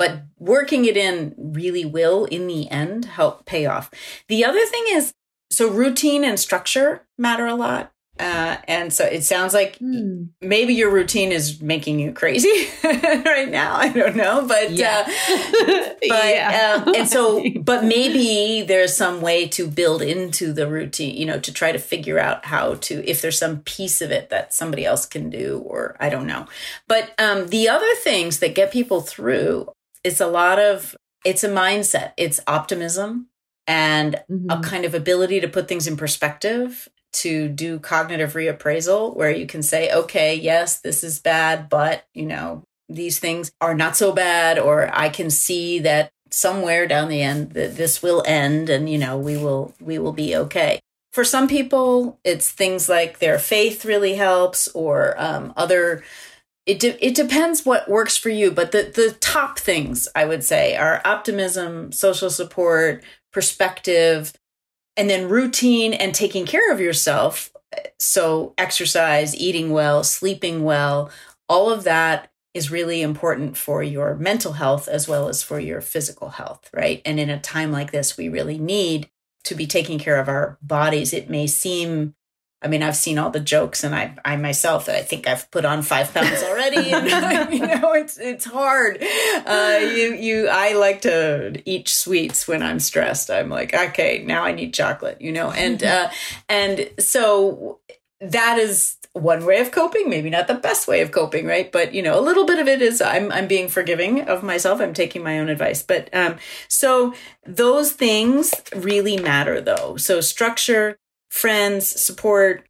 [0.01, 3.91] but working it in really will in the end help pay off
[4.29, 5.13] the other thing is
[5.51, 10.29] so routine and structure matter a lot uh, and so it sounds like mm.
[10.43, 13.75] maybe your routine is making you crazy right now.
[13.77, 15.05] I don't know, but yeah.
[15.07, 16.83] uh, but yeah.
[16.85, 21.41] um, and so, but maybe there's some way to build into the routine, you know,
[21.41, 24.85] to try to figure out how to if there's some piece of it that somebody
[24.85, 26.47] else can do, or I don't know.
[26.89, 29.73] But um, the other things that get people through
[30.05, 33.27] it's a lot of it's a mindset it's optimism
[33.67, 34.51] and mm-hmm.
[34.51, 39.47] a kind of ability to put things in perspective to do cognitive reappraisal where you
[39.47, 44.13] can say okay yes this is bad but you know these things are not so
[44.13, 48.89] bad or i can see that somewhere down the end that this will end and
[48.89, 50.79] you know we will we will be okay
[51.13, 56.05] for some people it's things like their faith really helps or um, other
[56.71, 60.45] it de- it depends what works for you, but the the top things I would
[60.45, 63.03] say are optimism, social support,
[63.33, 64.33] perspective,
[64.97, 67.53] and then routine and taking care of yourself.
[67.99, 71.11] So exercise, eating well, sleeping well,
[71.49, 75.81] all of that is really important for your mental health as well as for your
[75.81, 77.03] physical health, right?
[77.05, 79.11] And in a time like this, we really need
[79.45, 81.13] to be taking care of our bodies.
[81.13, 82.15] It may seem
[82.63, 85.65] I mean, I've seen all the jokes, and I, I myself, I think I've put
[85.65, 86.93] on five pounds already.
[86.93, 87.07] and,
[87.53, 89.03] you know, it's it's hard.
[89.03, 93.31] Uh, you you, I like to eat sweets when I'm stressed.
[93.31, 95.23] I'm like, okay, now I need chocolate.
[95.23, 96.11] You know, and uh,
[96.51, 97.81] and so
[98.21, 100.11] that is one way of coping.
[100.11, 101.73] Maybe not the best way of coping, right?
[101.73, 104.81] But you know, a little bit of it is I'm I'm being forgiving of myself.
[104.81, 105.83] I'm taking my own advice.
[105.83, 106.37] But um,
[106.69, 107.15] so
[107.47, 109.97] those things really matter, though.
[109.97, 110.99] So structure
[111.31, 112.67] friends, support,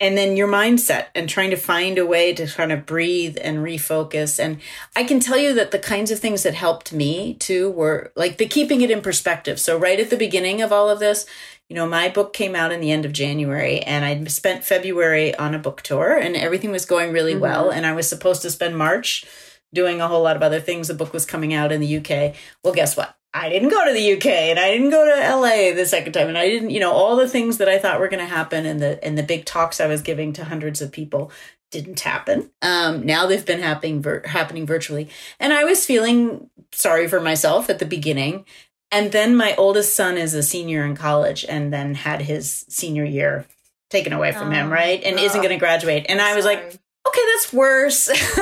[0.00, 3.58] and then your mindset and trying to find a way to kind of breathe and
[3.58, 4.42] refocus.
[4.42, 4.60] And
[4.96, 8.38] I can tell you that the kinds of things that helped me too were like
[8.38, 9.60] the keeping it in perspective.
[9.60, 11.26] So, right at the beginning of all of this,
[11.68, 15.34] you know, my book came out in the end of January and I spent February
[15.36, 17.42] on a book tour and everything was going really mm-hmm.
[17.42, 17.70] well.
[17.70, 19.24] And I was supposed to spend March
[19.72, 20.88] doing a whole lot of other things.
[20.88, 22.34] The book was coming out in the UK.
[22.62, 23.16] Well, guess what?
[23.36, 26.28] I didn't go to the UK and I didn't go to LA the second time
[26.28, 28.64] and I didn't, you know, all the things that I thought were going to happen
[28.64, 31.32] and the and the big talks I was giving to hundreds of people
[31.72, 32.50] didn't happen.
[32.62, 35.08] Um, now they've been happening vir- happening virtually,
[35.40, 38.46] and I was feeling sorry for myself at the beginning.
[38.92, 43.04] And then my oldest son is a senior in college, and then had his senior
[43.04, 43.44] year
[43.90, 45.02] taken away from him, Oh, right?
[45.02, 45.42] And isn't oh.
[45.42, 46.06] going to graduate.
[46.08, 46.78] And I was like, Sorry.
[47.06, 48.08] Okay, that's worse.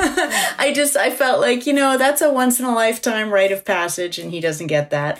[0.57, 3.65] I just, I felt like, you know, that's a once in a lifetime rite of
[3.65, 5.19] passage, and he doesn't get that.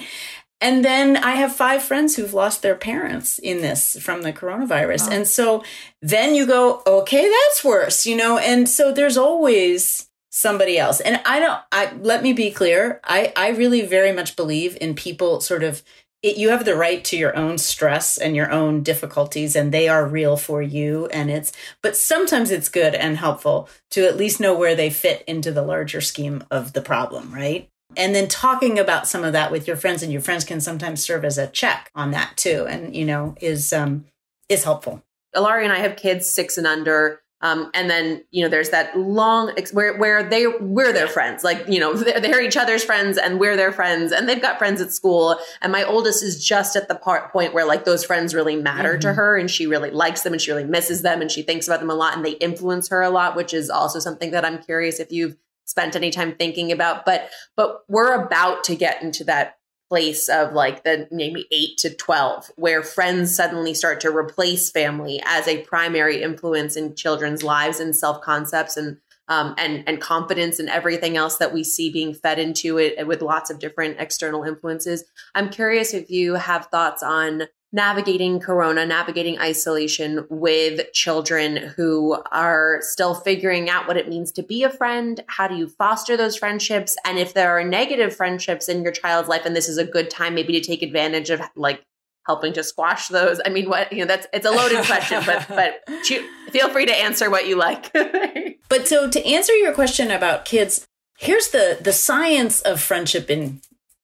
[0.63, 5.11] And then I have five friends who've lost their parents in this from the coronavirus.
[5.11, 5.61] And so
[6.01, 8.37] then you go, okay, that's worse, you know?
[8.37, 11.01] And so there's always somebody else.
[11.01, 13.01] And I don't, I, let me be clear.
[13.03, 15.83] I, I really very much believe in people sort of,
[16.23, 19.87] it, you have the right to your own stress and your own difficulties and they
[19.87, 21.05] are real for you.
[21.07, 21.51] And it's,
[21.83, 25.61] but sometimes it's good and helpful to at least know where they fit into the
[25.61, 27.69] larger scheme of the problem, right?
[27.95, 31.03] and then talking about some of that with your friends and your friends can sometimes
[31.03, 34.03] serve as a check on that too and you know is um
[34.49, 37.21] is helpful Hilaria and I have kids six and under.
[37.43, 41.43] Um, and then you know there's that long ex- where where they we're their friends.
[41.43, 44.57] Like you know they're, they're each other's friends and we're their friends and they've got
[44.57, 45.37] friends at school.
[45.61, 48.97] And my oldest is just at the part point where like those friends really matter
[48.97, 49.15] to Mhm.
[49.15, 51.81] her and she really likes them and she really misses them and she thinks about
[51.81, 54.57] them a lot and they influence her a lot which is also something that I'm
[54.63, 57.05] curious if you've spent any time thinking about.
[57.05, 59.57] But but we're about to get into that
[59.93, 65.21] place of like the maybe 8 to 12 where friends suddenly start to replace family
[65.23, 70.67] as a primary influence in children's lives and self-concepts and um, and and confidence and
[70.67, 75.03] everything else that we see being fed into it with lots of different external influences.
[75.35, 82.79] I'm curious if you have thoughts on navigating corona, navigating isolation with children who are
[82.81, 85.23] still figuring out what it means to be a friend.
[85.27, 86.95] How do you foster those friendships?
[87.03, 90.09] And if there are negative friendships in your child's life, and this is a good
[90.09, 91.83] time maybe to take advantage of like
[92.27, 93.41] helping to squash those.
[93.45, 96.15] I mean, what you know, that's it's a loaded question, but but
[96.51, 97.91] feel free to answer what you like.
[98.69, 103.61] but so to answer your question about kids here's the the science of friendship in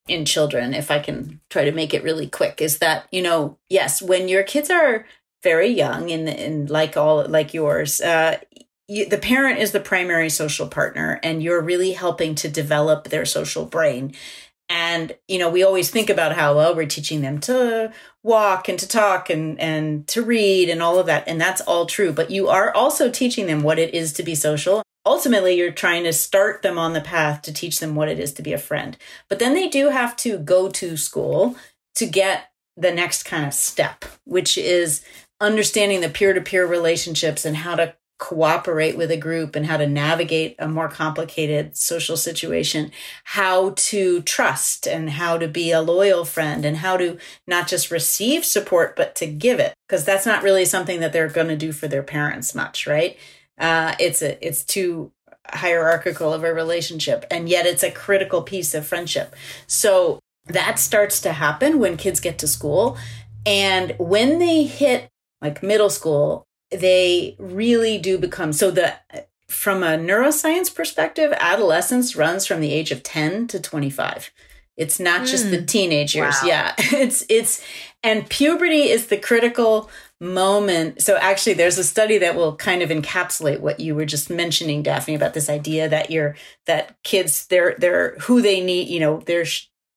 [0.10, 3.58] in children if i can try to make it really quick is that you know
[3.70, 5.06] yes when your kids are
[5.44, 8.38] very young and and like all like yours uh
[8.90, 13.24] you, the parent is the primary social partner and you're really helping to develop their
[13.24, 14.14] social brain.
[14.68, 17.92] And you know we always think about how well we're teaching them to
[18.22, 21.88] walk and to talk and and to read and all of that and that's all
[21.88, 25.72] true but you are also teaching them what it is to be social ultimately you're
[25.72, 28.54] trying to start them on the path to teach them what it is to be
[28.54, 31.56] a friend but then they do have to go to school
[31.96, 35.04] to get the next kind of step which is
[35.42, 40.54] understanding the peer-to-peer relationships and how to cooperate with a group and how to navigate
[40.60, 42.92] a more complicated social situation,
[43.24, 47.18] how to trust and how to be a loyal friend and how to
[47.48, 49.74] not just receive support, but to give it.
[49.88, 53.18] Because that's not really something that they're going to do for their parents much, right?
[53.60, 55.12] Uh, it's a, it's too
[55.48, 57.26] hierarchical of a relationship.
[57.32, 59.36] And yet it's a critical piece of friendship.
[59.68, 62.98] So that starts to happen when kids get to school.
[63.46, 65.10] And when they hit
[65.42, 68.94] like middle school, they really do become so the
[69.48, 74.30] from a neuroscience perspective adolescence runs from the age of 10 to 25
[74.78, 76.48] it's not just the teenage years Wow.
[76.48, 77.66] yeah it's it's
[78.04, 79.90] and puberty is the critical
[80.22, 84.30] moment so actually there's a study that will kind of encapsulate what you were just
[84.30, 89.00] mentioning daphne about this idea that you're that kids they're they're who they need you
[89.00, 89.46] know their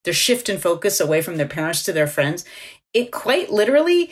[0.05, 2.45] their shift in focus away from their parents to their friends
[2.93, 4.11] it quite literally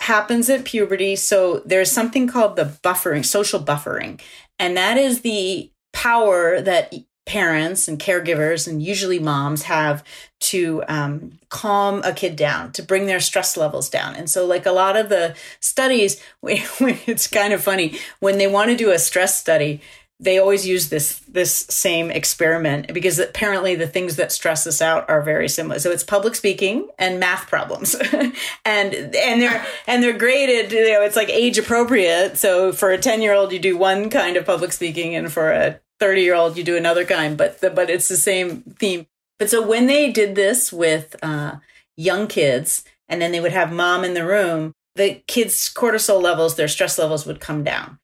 [0.00, 1.14] happens at puberty.
[1.14, 4.20] So there's something called the buffering, social buffering.
[4.58, 6.92] And that is the power that
[7.26, 10.02] parents and caregivers and usually moms have
[10.40, 14.66] to um, calm a kid down to bring their stress levels down and so like
[14.66, 18.98] a lot of the studies it's kind of funny when they want to do a
[18.98, 19.80] stress study
[20.20, 25.08] they always use this this same experiment because apparently the things that stress us out
[25.08, 25.78] are very similar.
[25.78, 28.34] So it's public speaking and math problems, and
[28.66, 30.72] and they're and they're graded.
[30.72, 32.36] You know, it's like age appropriate.
[32.36, 35.50] So for a ten year old, you do one kind of public speaking, and for
[35.50, 37.36] a thirty year old, you do another kind.
[37.36, 39.06] But the, but it's the same theme.
[39.38, 41.56] But so when they did this with uh,
[41.96, 46.56] young kids, and then they would have mom in the room, the kids' cortisol levels,
[46.56, 47.98] their stress levels would come down.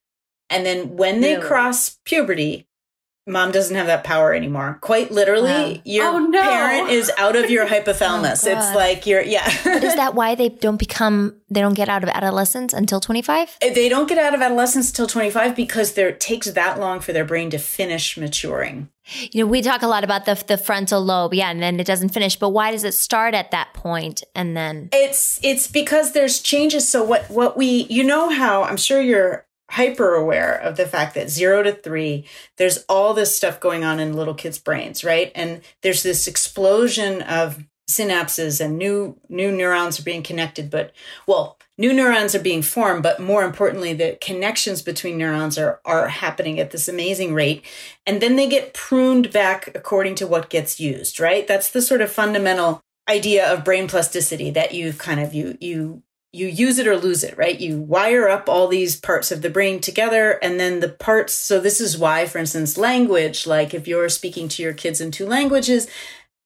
[0.48, 2.68] And then when they cross puberty,
[3.26, 4.78] mom doesn't have that power anymore.
[4.80, 6.40] Quite literally, your Oh, no.
[6.42, 8.46] parent is out of your hypothalamus.
[8.46, 9.50] Oh, it's like you're, yeah.
[9.64, 13.58] But is that why they don't become, they don't get out of adolescence until 25?
[13.62, 17.00] Uh, they don't get out of adolescence until 25 because there it takes that long
[17.00, 18.88] for their brain to finish maturing.
[19.32, 21.34] You know, we talk a lot about the, the frontal lobe.
[21.34, 21.50] Yeah.
[21.50, 22.36] And then it doesn't finish.
[22.36, 24.88] But why does it start at that point and then?
[24.92, 26.88] It's it's because there's changes.
[26.88, 31.14] So what what we you know how I'm sure you're hyper aware of the fact
[31.14, 32.24] that zero to three,
[32.56, 35.32] there's all this stuff going on in little kids' brains, right?
[35.34, 40.92] And there's this explosion of synapses and new new neurons are being connected, but
[41.26, 46.08] well, new neurons are being formed, but more importantly, the connections between neurons are are
[46.08, 47.64] happening at this amazing rate.
[48.06, 51.46] And then they get pruned back according to what gets used, right?
[51.46, 56.02] That's the sort of fundamental idea of brain plasticity that you kind of you you
[56.36, 57.58] you use it or lose it right?
[57.58, 61.60] You wire up all these parts of the brain together and then the parts so
[61.60, 65.26] this is why for instance language like if you're speaking to your kids in two
[65.26, 65.88] languages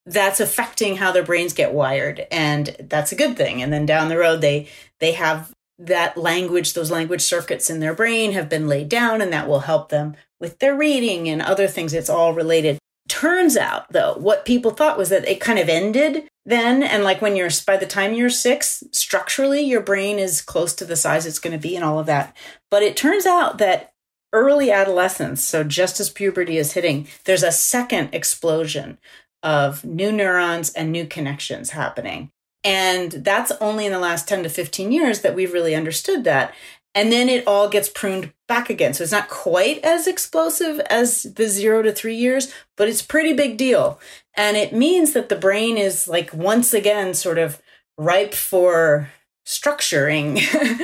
[0.06, 3.62] that's affecting how their brains get wired and that's a good thing.
[3.62, 4.68] And then down the road they
[4.98, 9.32] they have that language those language circuits in their brain have been laid down and
[9.32, 11.94] that will help them with their reading and other things.
[11.94, 12.78] It's all related
[13.10, 17.20] turns out though what people thought was that it kind of ended then and like
[17.20, 21.26] when you're by the time you're six structurally your brain is close to the size
[21.26, 22.34] it's going to be and all of that.
[22.70, 23.92] But it turns out that
[24.32, 28.96] early adolescence so just as puberty is hitting there's a second explosion
[29.42, 32.30] of new neurons and new connections happening.
[32.62, 36.54] And that's only in the last 10 to 15 years that we've really understood that
[36.94, 38.94] and then it all gets pruned back again.
[38.94, 43.32] So it's not quite as explosive as the zero to three years, but it's pretty
[43.32, 44.00] big deal.
[44.34, 47.62] And it means that the brain is like once again sort of
[47.96, 49.08] ripe for
[49.46, 50.40] structuring,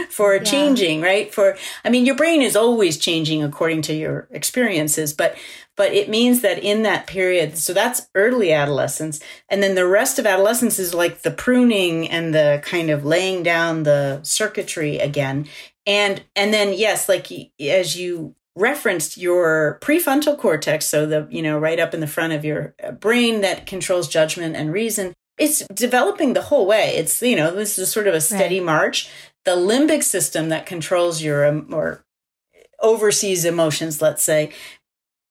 [0.10, 1.32] for changing, right?
[1.32, 5.36] For, I mean, your brain is always changing according to your experiences, but,
[5.76, 9.20] but it means that in that period, so that's early adolescence.
[9.48, 13.42] And then the rest of adolescence is like the pruning and the kind of laying
[13.42, 15.46] down the circuitry again
[15.86, 17.28] and and then yes like
[17.60, 22.32] as you referenced your prefrontal cortex so the you know right up in the front
[22.32, 26.96] of your uh, brain that controls judgment and reason it's developing the whole way.
[26.96, 29.10] It's you know this is sort of a steady march.
[29.44, 32.04] The limbic system that controls your um, or
[32.80, 34.52] oversees emotions let's say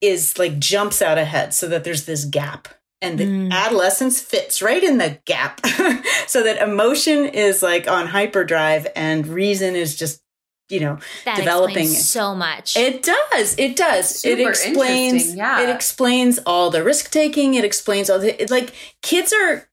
[0.00, 2.68] is like jumps out ahead so that there's this gap.
[3.02, 5.64] And the adolescence fits right in the gap
[6.26, 10.22] so that emotion is like on hyperdrive and reason is just
[10.68, 12.76] you know That developing explains so much.
[12.76, 13.54] it does.
[13.58, 14.24] It does.
[14.24, 15.62] It explains yeah.
[15.62, 17.54] it explains all the risk taking.
[17.54, 19.68] It explains all the it, like kids are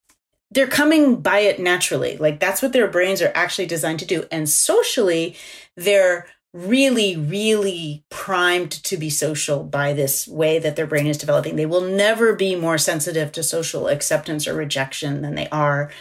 [0.52, 2.18] they're coming by it naturally.
[2.18, 4.26] Like that's what their brains are actually designed to do.
[4.32, 5.36] And socially
[5.76, 11.56] they're really really primed to be social by this way that their brain is developing.
[11.56, 15.96] They will never be more sensitive to social acceptance or rejection than they are th-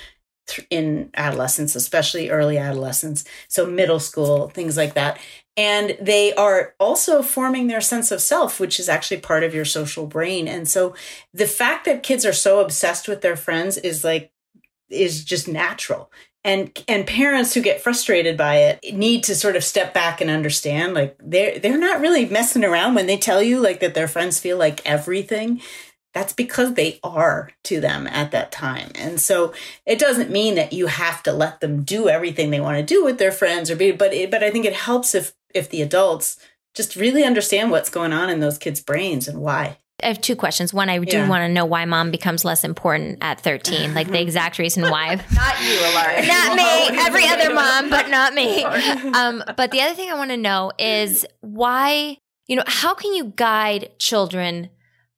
[0.70, 5.18] in adolescence especially early adolescence so middle school things like that.
[5.54, 9.64] And they are also forming their sense of self which is actually part of your
[9.64, 10.48] social brain.
[10.48, 10.94] And so
[11.32, 14.32] the fact that kids are so obsessed with their friends is like
[14.88, 16.10] is just natural.
[16.44, 20.28] And and parents who get frustrated by it need to sort of step back and
[20.28, 24.08] understand like they're they're not really messing around when they tell you like that their
[24.08, 25.60] friends feel like everything
[26.14, 29.52] that's because they are to them at that time and so
[29.86, 33.04] it doesn't mean that you have to let them do everything they want to do
[33.04, 35.82] with their friends or be but it, but i think it helps if if the
[35.82, 36.36] adults
[36.74, 40.34] just really understand what's going on in those kids brains and why I have two
[40.34, 40.74] questions.
[40.74, 41.28] One, I do Yeah.
[41.28, 45.14] want to know why mom becomes less important at 13, like the exact reason why.
[45.14, 46.26] Not you, Hilaria.
[46.26, 48.64] not me, every other mom, but not me.
[48.64, 52.16] Um, but the other thing I want to know is why,
[52.48, 54.70] you know, how can you guide children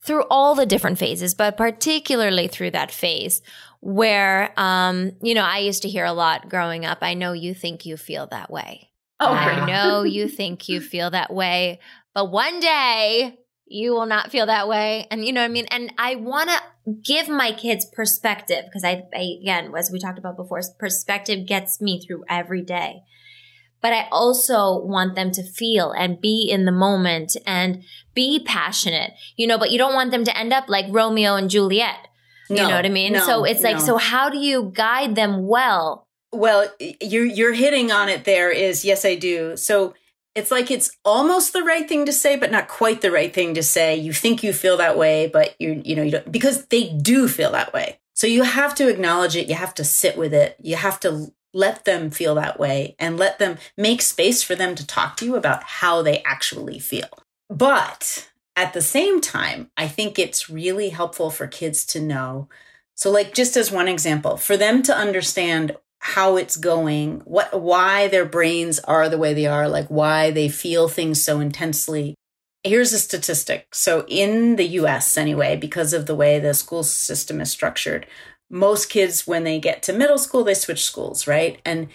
[0.04, 3.42] through all the different phases, but particularly through that phase
[3.80, 6.98] where, um, you know, I used to hear a lot growing up.
[7.02, 8.90] I know you think you feel that way.
[9.18, 11.80] Oh, I know you think you feel that way,
[12.14, 15.06] but one day you will not feel that way.
[15.10, 15.66] And you know what I mean?
[15.70, 20.18] And I want to give my kids perspective because I, I, again, as we talked
[20.18, 23.02] about before, perspective gets me through every day.
[23.84, 29.12] But I also want them to feel and be in the moment and be passionate,
[29.36, 32.08] you know, but you don't want them to end up like Romeo and Juliet.
[32.48, 33.12] You know what I mean?
[33.12, 33.84] no, so it's like, no.
[33.84, 36.06] so how do you guide them well?
[36.32, 38.24] Well, you're you're hitting on it.
[38.24, 39.54] There is yes, I do.
[39.58, 39.92] So
[40.34, 43.52] it's like it's almost the right thing to say, but not quite the right thing
[43.52, 43.96] to say.
[43.96, 47.28] You think you feel that way, but you you know you don't because they do
[47.28, 48.00] feel that way.
[48.14, 49.48] So you have to acknowledge it.
[49.48, 50.56] You have to sit with it.
[50.62, 54.74] You have to let them feel that way and let them make space for them
[54.74, 57.08] to talk to you about how they actually feel.
[57.48, 62.48] But at the same time, I think it's really helpful for kids to know.
[62.94, 68.08] So, like, just as one example, for them to understand how it's going, what, why
[68.08, 72.14] their brains are the way they are, like why they feel things so intensely.
[72.62, 73.74] Here's a statistic.
[73.74, 78.06] So, in the US, anyway, because of the way the school system is structured,
[78.50, 81.60] most kids, when they get to middle school, they switch schools, right?
[81.64, 81.88] And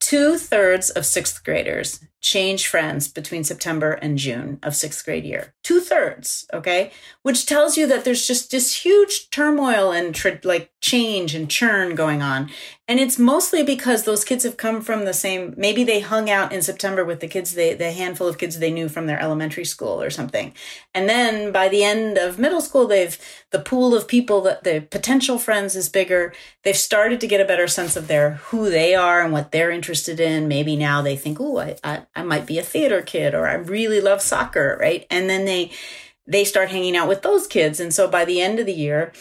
[0.00, 5.54] two thirds of sixth graders change friends between September and June of sixth grade year.
[5.62, 6.90] Two thirds, okay?
[7.22, 11.94] Which tells you that there's just this huge turmoil and tr- like change and churn
[11.94, 12.50] going on.
[12.88, 16.52] And it's mostly because those kids have come from the same, maybe they hung out
[16.52, 19.64] in September with the kids, they, the handful of kids they knew from their elementary
[19.64, 20.54] school or something.
[20.94, 23.18] And then by the end of middle school, they've,
[23.50, 26.32] the pool of people that the potential friends is bigger.
[26.62, 29.72] They've started to get a better sense of their, who they are and what they're
[29.72, 30.46] interested in.
[30.46, 33.54] Maybe now they think, oh, I, I, I might be a theater kid or I
[33.54, 35.06] really love soccer, right?
[35.10, 35.70] And then they,
[36.26, 37.78] they start hanging out with those kids.
[37.78, 39.12] And so by the end of the year,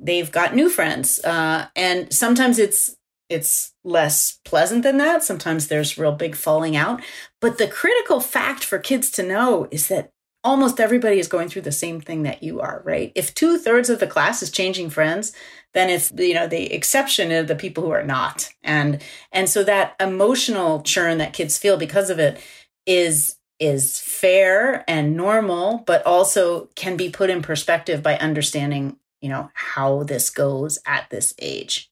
[0.00, 1.22] they've got new friends.
[1.24, 2.96] Uh, and sometimes it's
[3.28, 5.22] it's less pleasant than that.
[5.22, 7.02] Sometimes there's real big falling out.
[7.42, 11.62] But the critical fact for kids to know is that almost everybody is going through
[11.62, 13.12] the same thing that you are, right?
[13.14, 15.32] If two thirds of the class is changing friends,
[15.74, 19.02] then it's you know the exception of the people who are not, and
[19.32, 22.40] and so that emotional churn that kids feel because of it
[22.86, 29.28] is is fair and normal, but also can be put in perspective by understanding you
[29.28, 31.90] know how this goes at this age.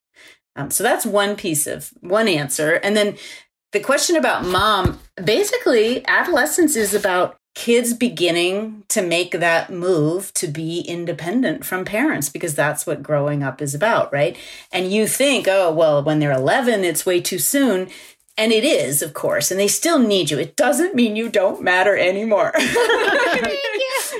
[0.56, 2.74] Um, so that's one piece of one answer.
[2.74, 3.16] And then
[3.72, 10.46] the question about mom basically, adolescence is about kids beginning to make that move to
[10.46, 14.36] be independent from parents because that's what growing up is about, right?
[14.70, 17.88] And you think, oh, well, when they're 11, it's way too soon.
[18.36, 20.38] And it is, of course, and they still need you.
[20.38, 22.52] It doesn't mean you don't matter anymore.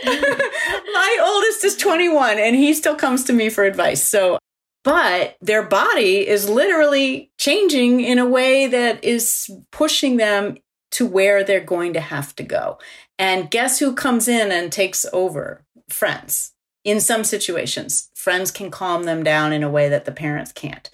[0.06, 4.02] My oldest is 21 and he still comes to me for advice.
[4.02, 4.38] So
[4.82, 10.56] but their body is literally changing in a way that is pushing them
[10.92, 12.78] to where they're going to have to go.
[13.18, 15.64] And guess who comes in and takes over?
[15.88, 16.52] Friends.
[16.84, 20.88] In some situations, friends can calm them down in a way that the parents can't.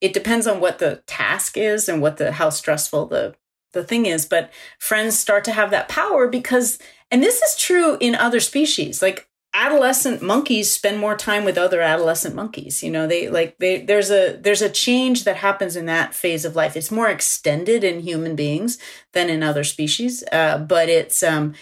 [0.00, 3.34] It depends on what the task is and what the how stressful the
[3.72, 6.78] the thing is, but friends start to have that power because
[7.10, 9.02] and this is true in other species.
[9.02, 13.80] Like adolescent monkeys spend more time with other adolescent monkeys you know they like they
[13.80, 16.76] there's a there's a change that happens in that phase of life.
[16.76, 18.78] It's more extended in human beings
[19.12, 21.54] than in other species uh, but it's um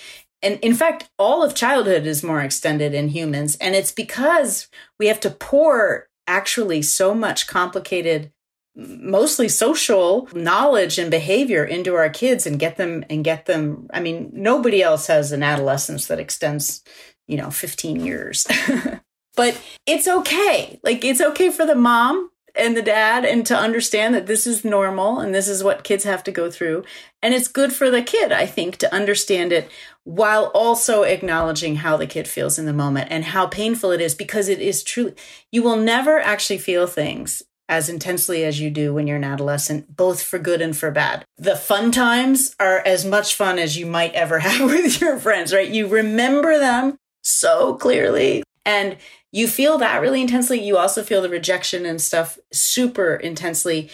[0.43, 4.69] and in fact all of childhood is more extended in humans and it's because
[4.99, 8.33] we have to pour actually so much complicated
[8.75, 14.01] mostly social knowledge and behavior into our kids and get them and get them i
[14.01, 16.83] mean nobody else has an adolescence that extends
[17.33, 18.47] you know, 15 years.
[19.37, 20.79] but it's okay.
[20.85, 24.67] Like it's okay for the mom and the dad and to understand that this is
[24.67, 26.85] normal and this is what kids have to go through.
[27.23, 29.71] And it's good for the kid, I think, to understand it
[30.05, 34.15] while also acknowledging how the kid feels in the moment and how painful it is
[34.15, 35.15] because it is true.
[35.51, 39.97] You will never actually feel things as intensely as you do when you're an adolescent,
[39.97, 41.25] both for good and for bad.
[41.39, 45.55] The fun times are as much fun as you might ever have with your friends,
[45.55, 45.71] right?
[45.71, 48.43] You remember them so clearly.
[48.65, 48.97] And
[49.33, 50.63] you feel that really intensely.
[50.63, 53.91] You also feel the rejection and stuff super intensely.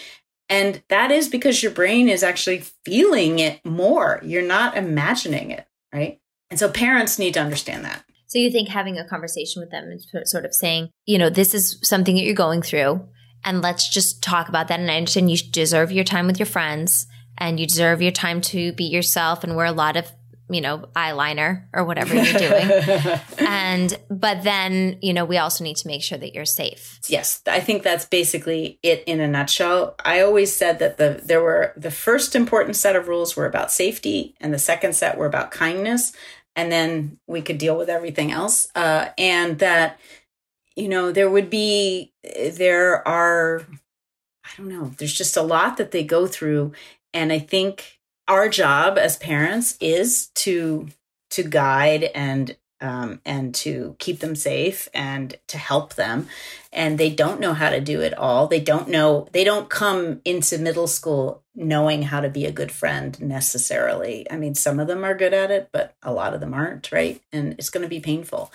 [0.49, 4.19] And that is because your brain is actually feeling it more.
[4.23, 6.19] You're not imagining it, right?
[6.49, 8.03] And so parents need to understand that.
[8.27, 11.53] So you think having a conversation with them and sort of saying, you know, this
[11.53, 13.07] is something that you're going through,
[13.43, 14.79] and let's just talk about that.
[14.79, 17.07] And I understand you deserve your time with your friends
[17.37, 20.11] and you deserve your time to be yourself and wear a lot of
[20.49, 23.19] you know, eyeliner or whatever you're doing.
[23.37, 26.99] and, but then, you know, we also need to make sure that you're safe.
[27.07, 27.41] Yes.
[27.47, 29.95] I think that's basically it in a nutshell.
[30.03, 33.71] I always said that the, there were the first important set of rules were about
[33.71, 36.13] safety and the second set were about kindness.
[36.55, 38.69] And then we could deal with everything else.
[38.73, 39.99] Uh, and that,
[40.75, 43.65] you know, there would be, there are,
[44.43, 46.73] I don't know, there's just a lot that they go through.
[47.13, 47.98] And I think,
[48.29, 50.87] our job as parents is to
[51.31, 56.27] to guide and um, and to keep them safe and to help them.
[56.71, 58.47] And they don't know how to do it all.
[58.47, 62.71] They don't know, they don't come into middle school knowing how to be a good
[62.71, 64.25] friend necessarily.
[64.31, 66.91] I mean, some of them are good at it, but a lot of them aren't,
[66.91, 67.21] right?
[67.33, 68.51] And it's going to be painful.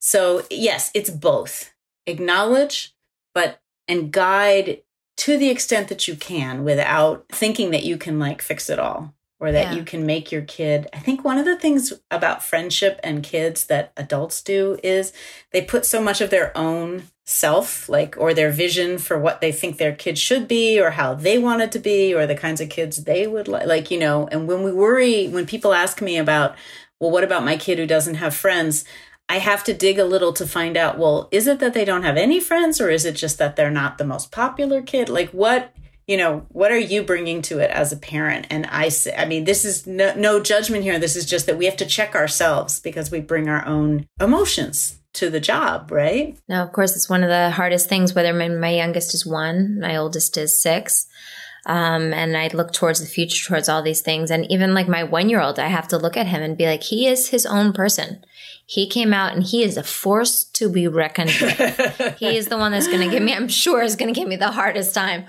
[0.00, 1.74] So, yes, it's both
[2.06, 2.94] acknowledge,
[3.34, 4.82] but and guide
[5.18, 9.14] to the extent that you can without thinking that you can like fix it all.
[9.40, 9.74] or that Yeah.
[9.76, 10.88] you can make your kid.
[10.92, 15.12] I think one of the things about friendship and kids that adults do is
[15.52, 19.52] they put so much of their own self, like, or their vision for what they
[19.52, 22.60] think their kid should be, or how they want it to be, or the kinds
[22.60, 24.26] of kids they would like, like, you know.
[24.32, 26.56] And when we worry, when people ask me about,
[26.98, 28.84] well, what about my kid who doesn't have friends?
[29.28, 32.04] I have to dig a little to find out, well, is it that they don't
[32.04, 35.08] have any friends, or is it just that they're not the most popular kid?
[35.08, 35.74] Like, what
[36.06, 39.26] you know what are you bringing to it as a parent and i say i
[39.26, 42.14] mean this is no, no judgment here this is just that we have to check
[42.14, 47.08] ourselves because we bring our own emotions to the job right Now, of course, it's
[47.08, 48.14] one of the hardest things.
[48.14, 51.06] Whether my, my youngest is one, my oldest is six,
[51.66, 55.04] um, and I look towards the future, towards all these things, and even like my
[55.04, 57.46] one year old, I have to look at him and be like, he is his
[57.46, 58.24] own person.
[58.70, 62.16] He came out and he is a force to be reckoned with.
[62.18, 63.32] he is the one that's going to give me.
[63.32, 65.24] I'm sure is going to give me the hardest time.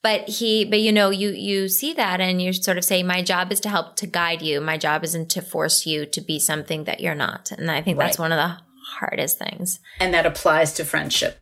[0.00, 3.20] But he, but you know, you you see that and you sort of say, my
[3.22, 4.60] job is to help to guide you.
[4.60, 7.50] My job isn't to force you to be something that you're not.
[7.52, 8.58] And I think that's one of the
[8.98, 9.80] hardest things.
[9.98, 11.40] and that applies to friendship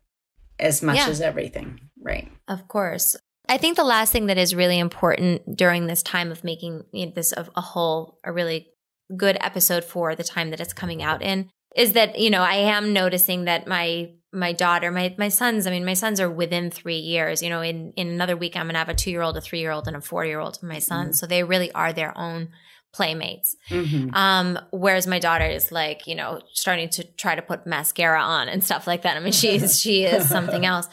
[0.58, 1.08] as much Yeah.
[1.08, 3.16] as everything right Of course.
[3.48, 7.06] I think the last thing that is really important during this time of making you
[7.06, 8.68] know, this a, a whole, a really
[9.16, 12.56] good episode for the time that it's coming out in is that, you know, I
[12.56, 16.70] am noticing that my, my daughter, my, my sons, I mean, my sons are within
[16.70, 19.22] three years, you know, in, in another week, I'm going to have a two year
[19.22, 21.18] old, a three year old and a four year old, my sons.
[21.18, 22.48] So they really are their own
[22.92, 23.56] playmates.
[23.70, 24.14] Mhm.
[24.14, 28.48] Um, whereas my daughter is like, you know, starting to try to put mascara on
[28.48, 29.16] and stuff like that.
[29.16, 30.88] I mean, she's she is something else.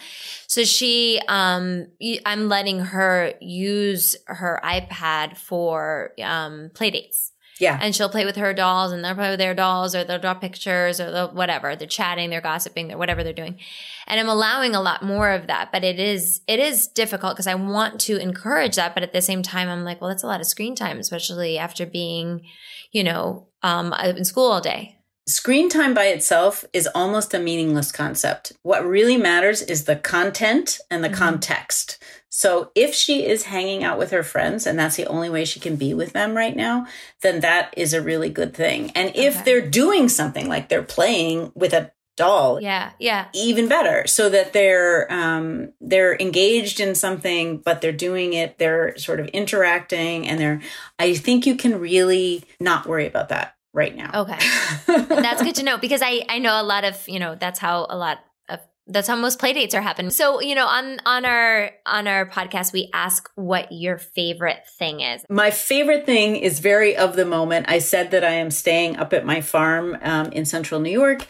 [0.48, 1.88] So she, um,
[2.26, 7.34] I'm letting her use her iPad for um, play dates.
[7.60, 10.20] Yeah And she'll play with her dolls and they'll play with their dolls or they'll
[10.20, 11.76] draw pictures or they'll, whatever.
[11.76, 13.60] They're chatting, they're gossiping, they're whatever they're doing.
[14.08, 17.48] And I'm allowing a lot more of that, but it is, it is difficult because
[17.48, 18.94] I want to encourage that.
[18.96, 21.58] But at the same time, I'm like, well, that's a lot of screen time, especially
[21.58, 22.42] after being,
[22.92, 24.96] you know, um, in school all day.
[25.28, 28.52] screen time by itself is almost a meaningless concept.
[28.64, 31.14] What really matters is the content and the Mhm.
[31.14, 32.00] context.
[32.30, 35.60] So if she is hanging out with her friends and that's the only way she
[35.60, 36.86] can be with them right now,
[37.22, 38.92] then that is a really good thing.
[38.92, 39.44] And if Okay.
[39.46, 42.92] they're doing something like they're playing with a doll, Yeah.
[43.00, 43.26] Yeah.
[43.34, 48.98] even better so that they're um they're engaged in something but they're doing it they're
[48.98, 50.62] sort of interacting and they're
[51.00, 54.38] i think you can really not worry about that right now Okay.
[54.88, 57.86] That's good to know because I I know a lot of you know that's how
[57.90, 58.20] a lot
[58.90, 60.12] that's how most play dates are happening.
[60.12, 65.02] So you know on on our on our podcast we ask what your favorite thing
[65.02, 65.24] is.
[65.30, 67.68] My favorite thing is very of the moment.
[67.70, 71.26] I said that I am staying up at my farm um, in central New York.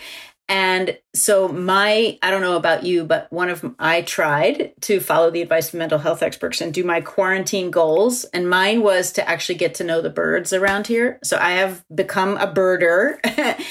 [0.50, 5.30] And so my, I don't know about you, but one of, I tried to follow
[5.30, 8.24] the advice of mental health experts and do my quarantine goals.
[8.26, 11.20] And mine was to actually get to know the birds around here.
[11.24, 13.20] So I have become a birder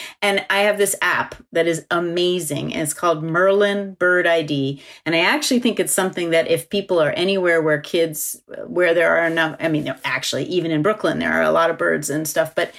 [0.22, 2.70] and I have this app that is amazing.
[2.70, 4.80] It's called Merlin Bird ID.
[5.04, 9.16] And I actually think it's something that if people are anywhere where kids, where there
[9.16, 12.28] are enough, I mean, actually, even in Brooklyn, there are a lot of birds and
[12.28, 12.72] stuff, but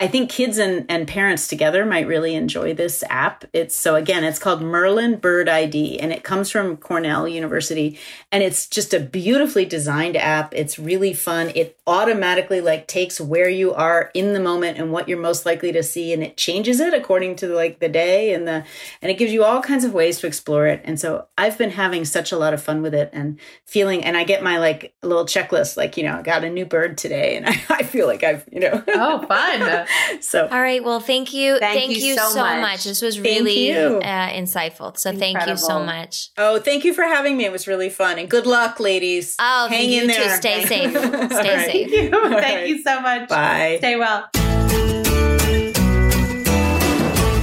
[0.00, 3.44] I think kids and, and parents together might really enjoy this app.
[3.52, 7.98] It's so again, it's called Merlin Bird ID and it comes from Cornell University
[8.30, 10.54] and it's just a beautifully designed app.
[10.54, 11.50] It's really fun.
[11.56, 15.72] It automatically like takes where you are in the moment and what you're most likely
[15.72, 18.64] to see and it changes it according to like the day and the
[19.02, 20.80] and it gives you all kinds of ways to explore it.
[20.84, 24.16] And so I've been having such a lot of fun with it and feeling and
[24.16, 27.36] I get my like little checklist like, you know, I got a new bird today
[27.36, 29.86] and I, I feel like I've, you know, Oh, fun.
[30.20, 30.82] so All right.
[30.82, 31.58] Well, thank you.
[31.58, 32.60] Thank you so much.
[32.60, 32.84] much.
[32.84, 34.96] This was Thank really uh, insightful.
[34.96, 36.30] So thank you so much.
[36.36, 37.44] Oh, thank you for having me.
[37.44, 38.18] It was really fun.
[38.18, 39.36] And good luck, ladies.
[39.38, 40.14] Oh, Hang you in too.
[40.14, 40.36] there.
[40.36, 40.90] Stay safe.
[40.90, 41.30] Stay right.
[41.66, 41.90] safe.
[41.90, 42.18] Thank you.
[42.18, 42.68] All Thank right.
[42.68, 43.28] you so much.
[43.28, 43.76] Bye.
[43.78, 44.28] Stay well.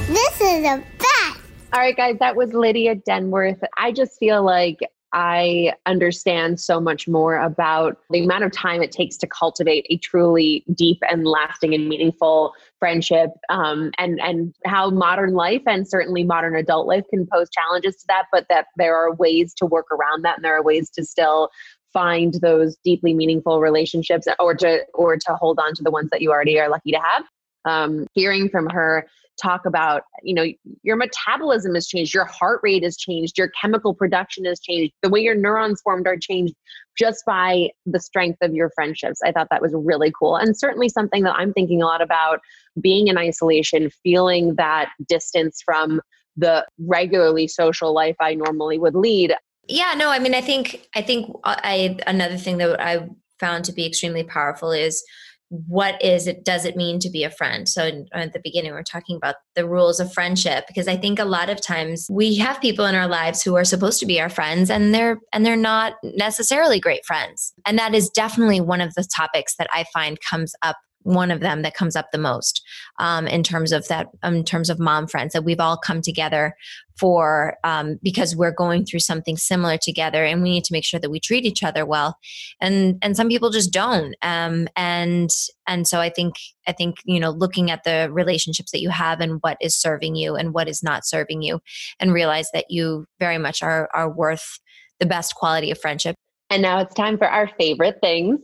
[0.08, 1.40] This is a fact.
[1.72, 3.62] All right, guys, that was Lydia Denworth.
[3.76, 4.78] I just feel like
[5.18, 9.96] I understand so much more about the amount of time it takes to cultivate a
[9.96, 16.22] truly deep and lasting and meaningful friendship, um, and and how modern life and certainly
[16.22, 19.86] modern adult life can pose challenges to that, but that there are ways to work
[19.90, 21.48] around that, and there are ways to still
[21.94, 26.20] find those deeply meaningful relationships, or to or to hold on to the ones that
[26.20, 27.24] you already are lucky to have.
[27.66, 29.06] Um, hearing from her
[29.40, 30.46] talk about you know
[30.82, 35.10] your metabolism has changed your heart rate has changed your chemical production has changed the
[35.10, 36.54] way your neurons formed are changed
[36.96, 39.20] just by the strength of your friendships.
[39.22, 42.40] I thought that was really cool and certainly something that i'm thinking a lot about
[42.80, 46.00] being in isolation feeling that distance from
[46.38, 49.34] the regularly social life i normally would lead.
[49.68, 53.08] Yeah, no, I mean, I think, I think I, another thing that I
[53.40, 55.04] found to be extremely powerful is
[55.48, 57.68] what is it does it mean to be a friend?
[57.68, 60.96] So in, at the beginning we are talking about the rules of friendship because i
[60.96, 64.06] think a lot of times we have people in our lives who are supposed to
[64.06, 67.52] be our friends and they're and they're not necessarily great friends.
[67.64, 70.76] And that is definitely one of the topics that i find comes up
[71.06, 72.62] one of them that comes up the most
[72.98, 76.54] um, in terms of that in terms of mom friends that we've all come together
[76.98, 80.98] for um, because we're going through something similar together and we need to make sure
[80.98, 82.16] that we treat each other well.
[82.60, 85.30] And and some people just don't um, and
[85.68, 86.34] and so i think
[86.66, 90.16] i think you know looking at the relationships that you have and what is serving
[90.16, 91.60] you and what is not serving you
[92.00, 94.58] and realize that you very much are are worth
[94.98, 96.16] the best quality of friendship.
[96.50, 98.40] And now it's time for our favorite things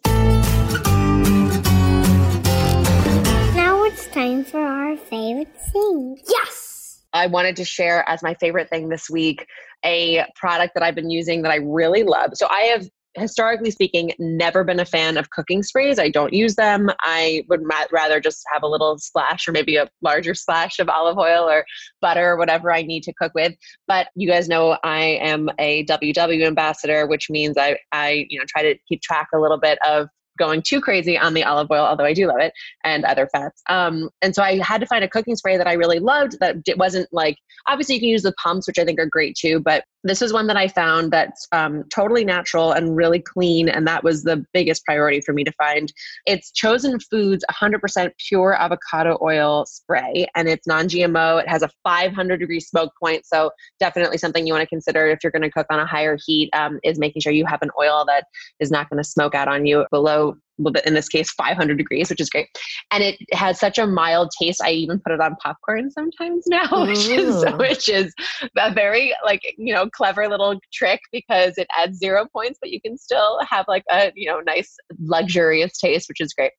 [4.22, 6.16] time for our favorite thing.
[6.28, 7.02] Yes!
[7.12, 9.46] I wanted to share as my favorite thing this week
[9.84, 12.30] a product that I've been using that I really love.
[12.34, 15.98] So I have historically speaking, never been a fan of cooking sprays.
[15.98, 16.88] I don't use them.
[17.00, 17.60] I would
[17.90, 21.66] rather just have a little splash or maybe a larger splash of olive oil or
[22.00, 23.54] butter or whatever I need to cook with.
[23.88, 28.46] But you guys know I am a WW ambassador, which means I, I you know,
[28.48, 30.06] try to keep track a little bit of
[30.38, 32.52] going too crazy on the olive oil, although I do love it,
[32.84, 33.62] and other fats.
[33.68, 36.56] Um, and so I had to find a cooking spray that I really loved that
[36.66, 39.60] it wasn't like, obviously, you can use the pumps, which I think are great too,
[39.60, 43.68] but this is one that I found that's um, totally natural and really clean.
[43.68, 45.92] And that was the biggest priority for me to find.
[46.26, 51.40] It's Chosen Foods 100% pure avocado oil spray, and it's non GMO.
[51.40, 53.26] It has a 500 degree smoke point.
[53.26, 56.16] So, definitely something you want to consider if you're going to cook on a higher
[56.24, 58.24] heat um, is making sure you have an oil that
[58.60, 60.36] is not going to smoke out on you below
[60.84, 62.48] in this case 500 degrees which is great.
[62.90, 66.68] And it has such a mild taste i even put it on popcorn sometimes now
[66.86, 68.12] which is, which is
[68.56, 72.80] a very like you know clever little trick because it adds zero points but you
[72.80, 76.52] can still have like a you know nice luxurious taste which is great.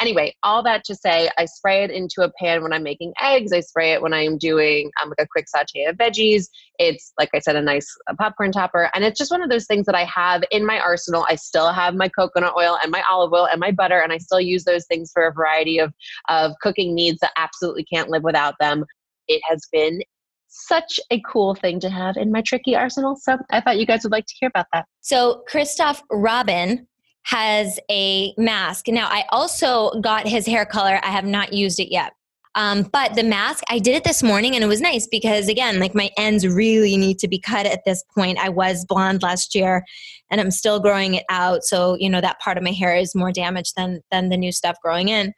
[0.00, 3.52] Anyway all that to say i spray it into a pan when i'm making eggs.
[3.52, 6.46] I spray it when i'm doing um, like a quick saute of veggies.
[6.78, 7.88] It's like i said a nice
[8.18, 8.90] popcorn topper.
[8.94, 11.26] And it's just one of those things that i have in my arsenal.
[11.28, 14.18] I still have my coconut oil and my olive oil and my butter, and I
[14.18, 15.92] still use those things for a variety of,
[16.28, 18.84] of cooking needs that absolutely can't live without them.
[19.28, 20.00] It has been
[20.48, 23.16] such a cool thing to have in my tricky arsenal.
[23.16, 24.86] So I thought you guys would like to hear about that.
[25.00, 26.86] So Christophe Robin
[27.24, 28.88] has a mask.
[28.88, 30.98] Now I also got his hair color.
[31.02, 32.12] I have not used it yet.
[32.56, 35.78] Um, but the mask, I did it this morning and it was nice because again,
[35.78, 38.38] like my ends really need to be cut at this point.
[38.38, 39.84] I was blonde last year
[40.30, 41.62] and I'm still growing it out.
[41.62, 44.50] So, you know, that part of my hair is more damaged than than the new
[44.50, 45.32] stuff growing in.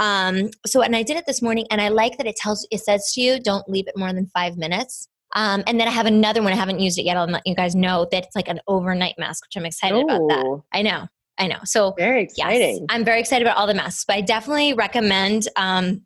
[0.00, 2.78] Um, so and I did it this morning and I like that it tells it
[2.78, 5.08] says to you, don't leave it more than five minutes.
[5.34, 6.52] Um, and then I have another one.
[6.52, 7.16] I haven't used it yet.
[7.16, 10.02] I'll let you guys know that it's like an overnight mask, which I'm excited Ooh.
[10.02, 10.62] about that.
[10.72, 11.06] I know.
[11.38, 11.58] I know.
[11.64, 12.78] So very exciting.
[12.78, 16.02] Yes, I'm very excited about all the masks, but I definitely recommend um,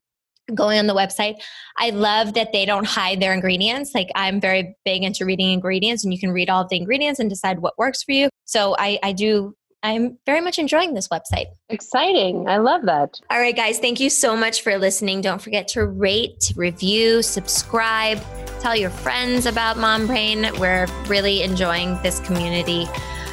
[0.55, 1.37] going on the website.
[1.79, 3.93] I love that they don't hide their ingredients.
[3.95, 7.21] Like I'm very big into reading ingredients and you can read all of the ingredients
[7.21, 8.29] and decide what works for you.
[8.45, 11.47] So I, I do I'm very much enjoying this website.
[11.69, 12.49] Exciting.
[12.49, 13.19] I love that.
[13.31, 15.21] All right, guys, thank you so much for listening.
[15.23, 18.21] Don't forget to rate, review, subscribe,
[18.61, 20.49] tell your friends about Mom Brain.
[20.61, 22.87] We're really enjoying this community.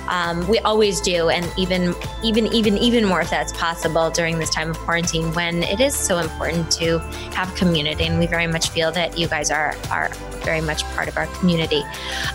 [0.10, 1.93] Um, we always do, and even
[2.24, 5.95] even even even more if that's possible during this time of quarantine when it is
[5.95, 6.99] so important to
[7.34, 8.05] have community.
[8.05, 10.10] And we very much feel that you guys are are
[10.43, 11.84] very much part of our community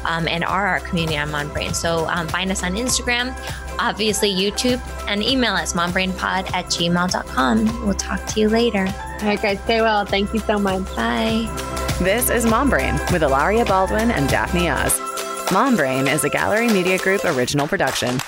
[0.04, 1.74] um, and are our community on MomBrain.
[1.74, 3.34] So um, find us on Instagram,
[3.78, 7.86] obviously YouTube, and email us mombrainpod at gmail.com.
[7.86, 8.86] We'll talk to you later.
[8.86, 10.04] All right, guys, stay well.
[10.04, 10.84] Thank you so much.
[10.94, 11.48] Bye.
[12.00, 15.13] This is Mom Brain with Hilaria Baldwin and Daphne Oz.
[15.52, 18.18] Mom Brain is a Gallery Media Group original production.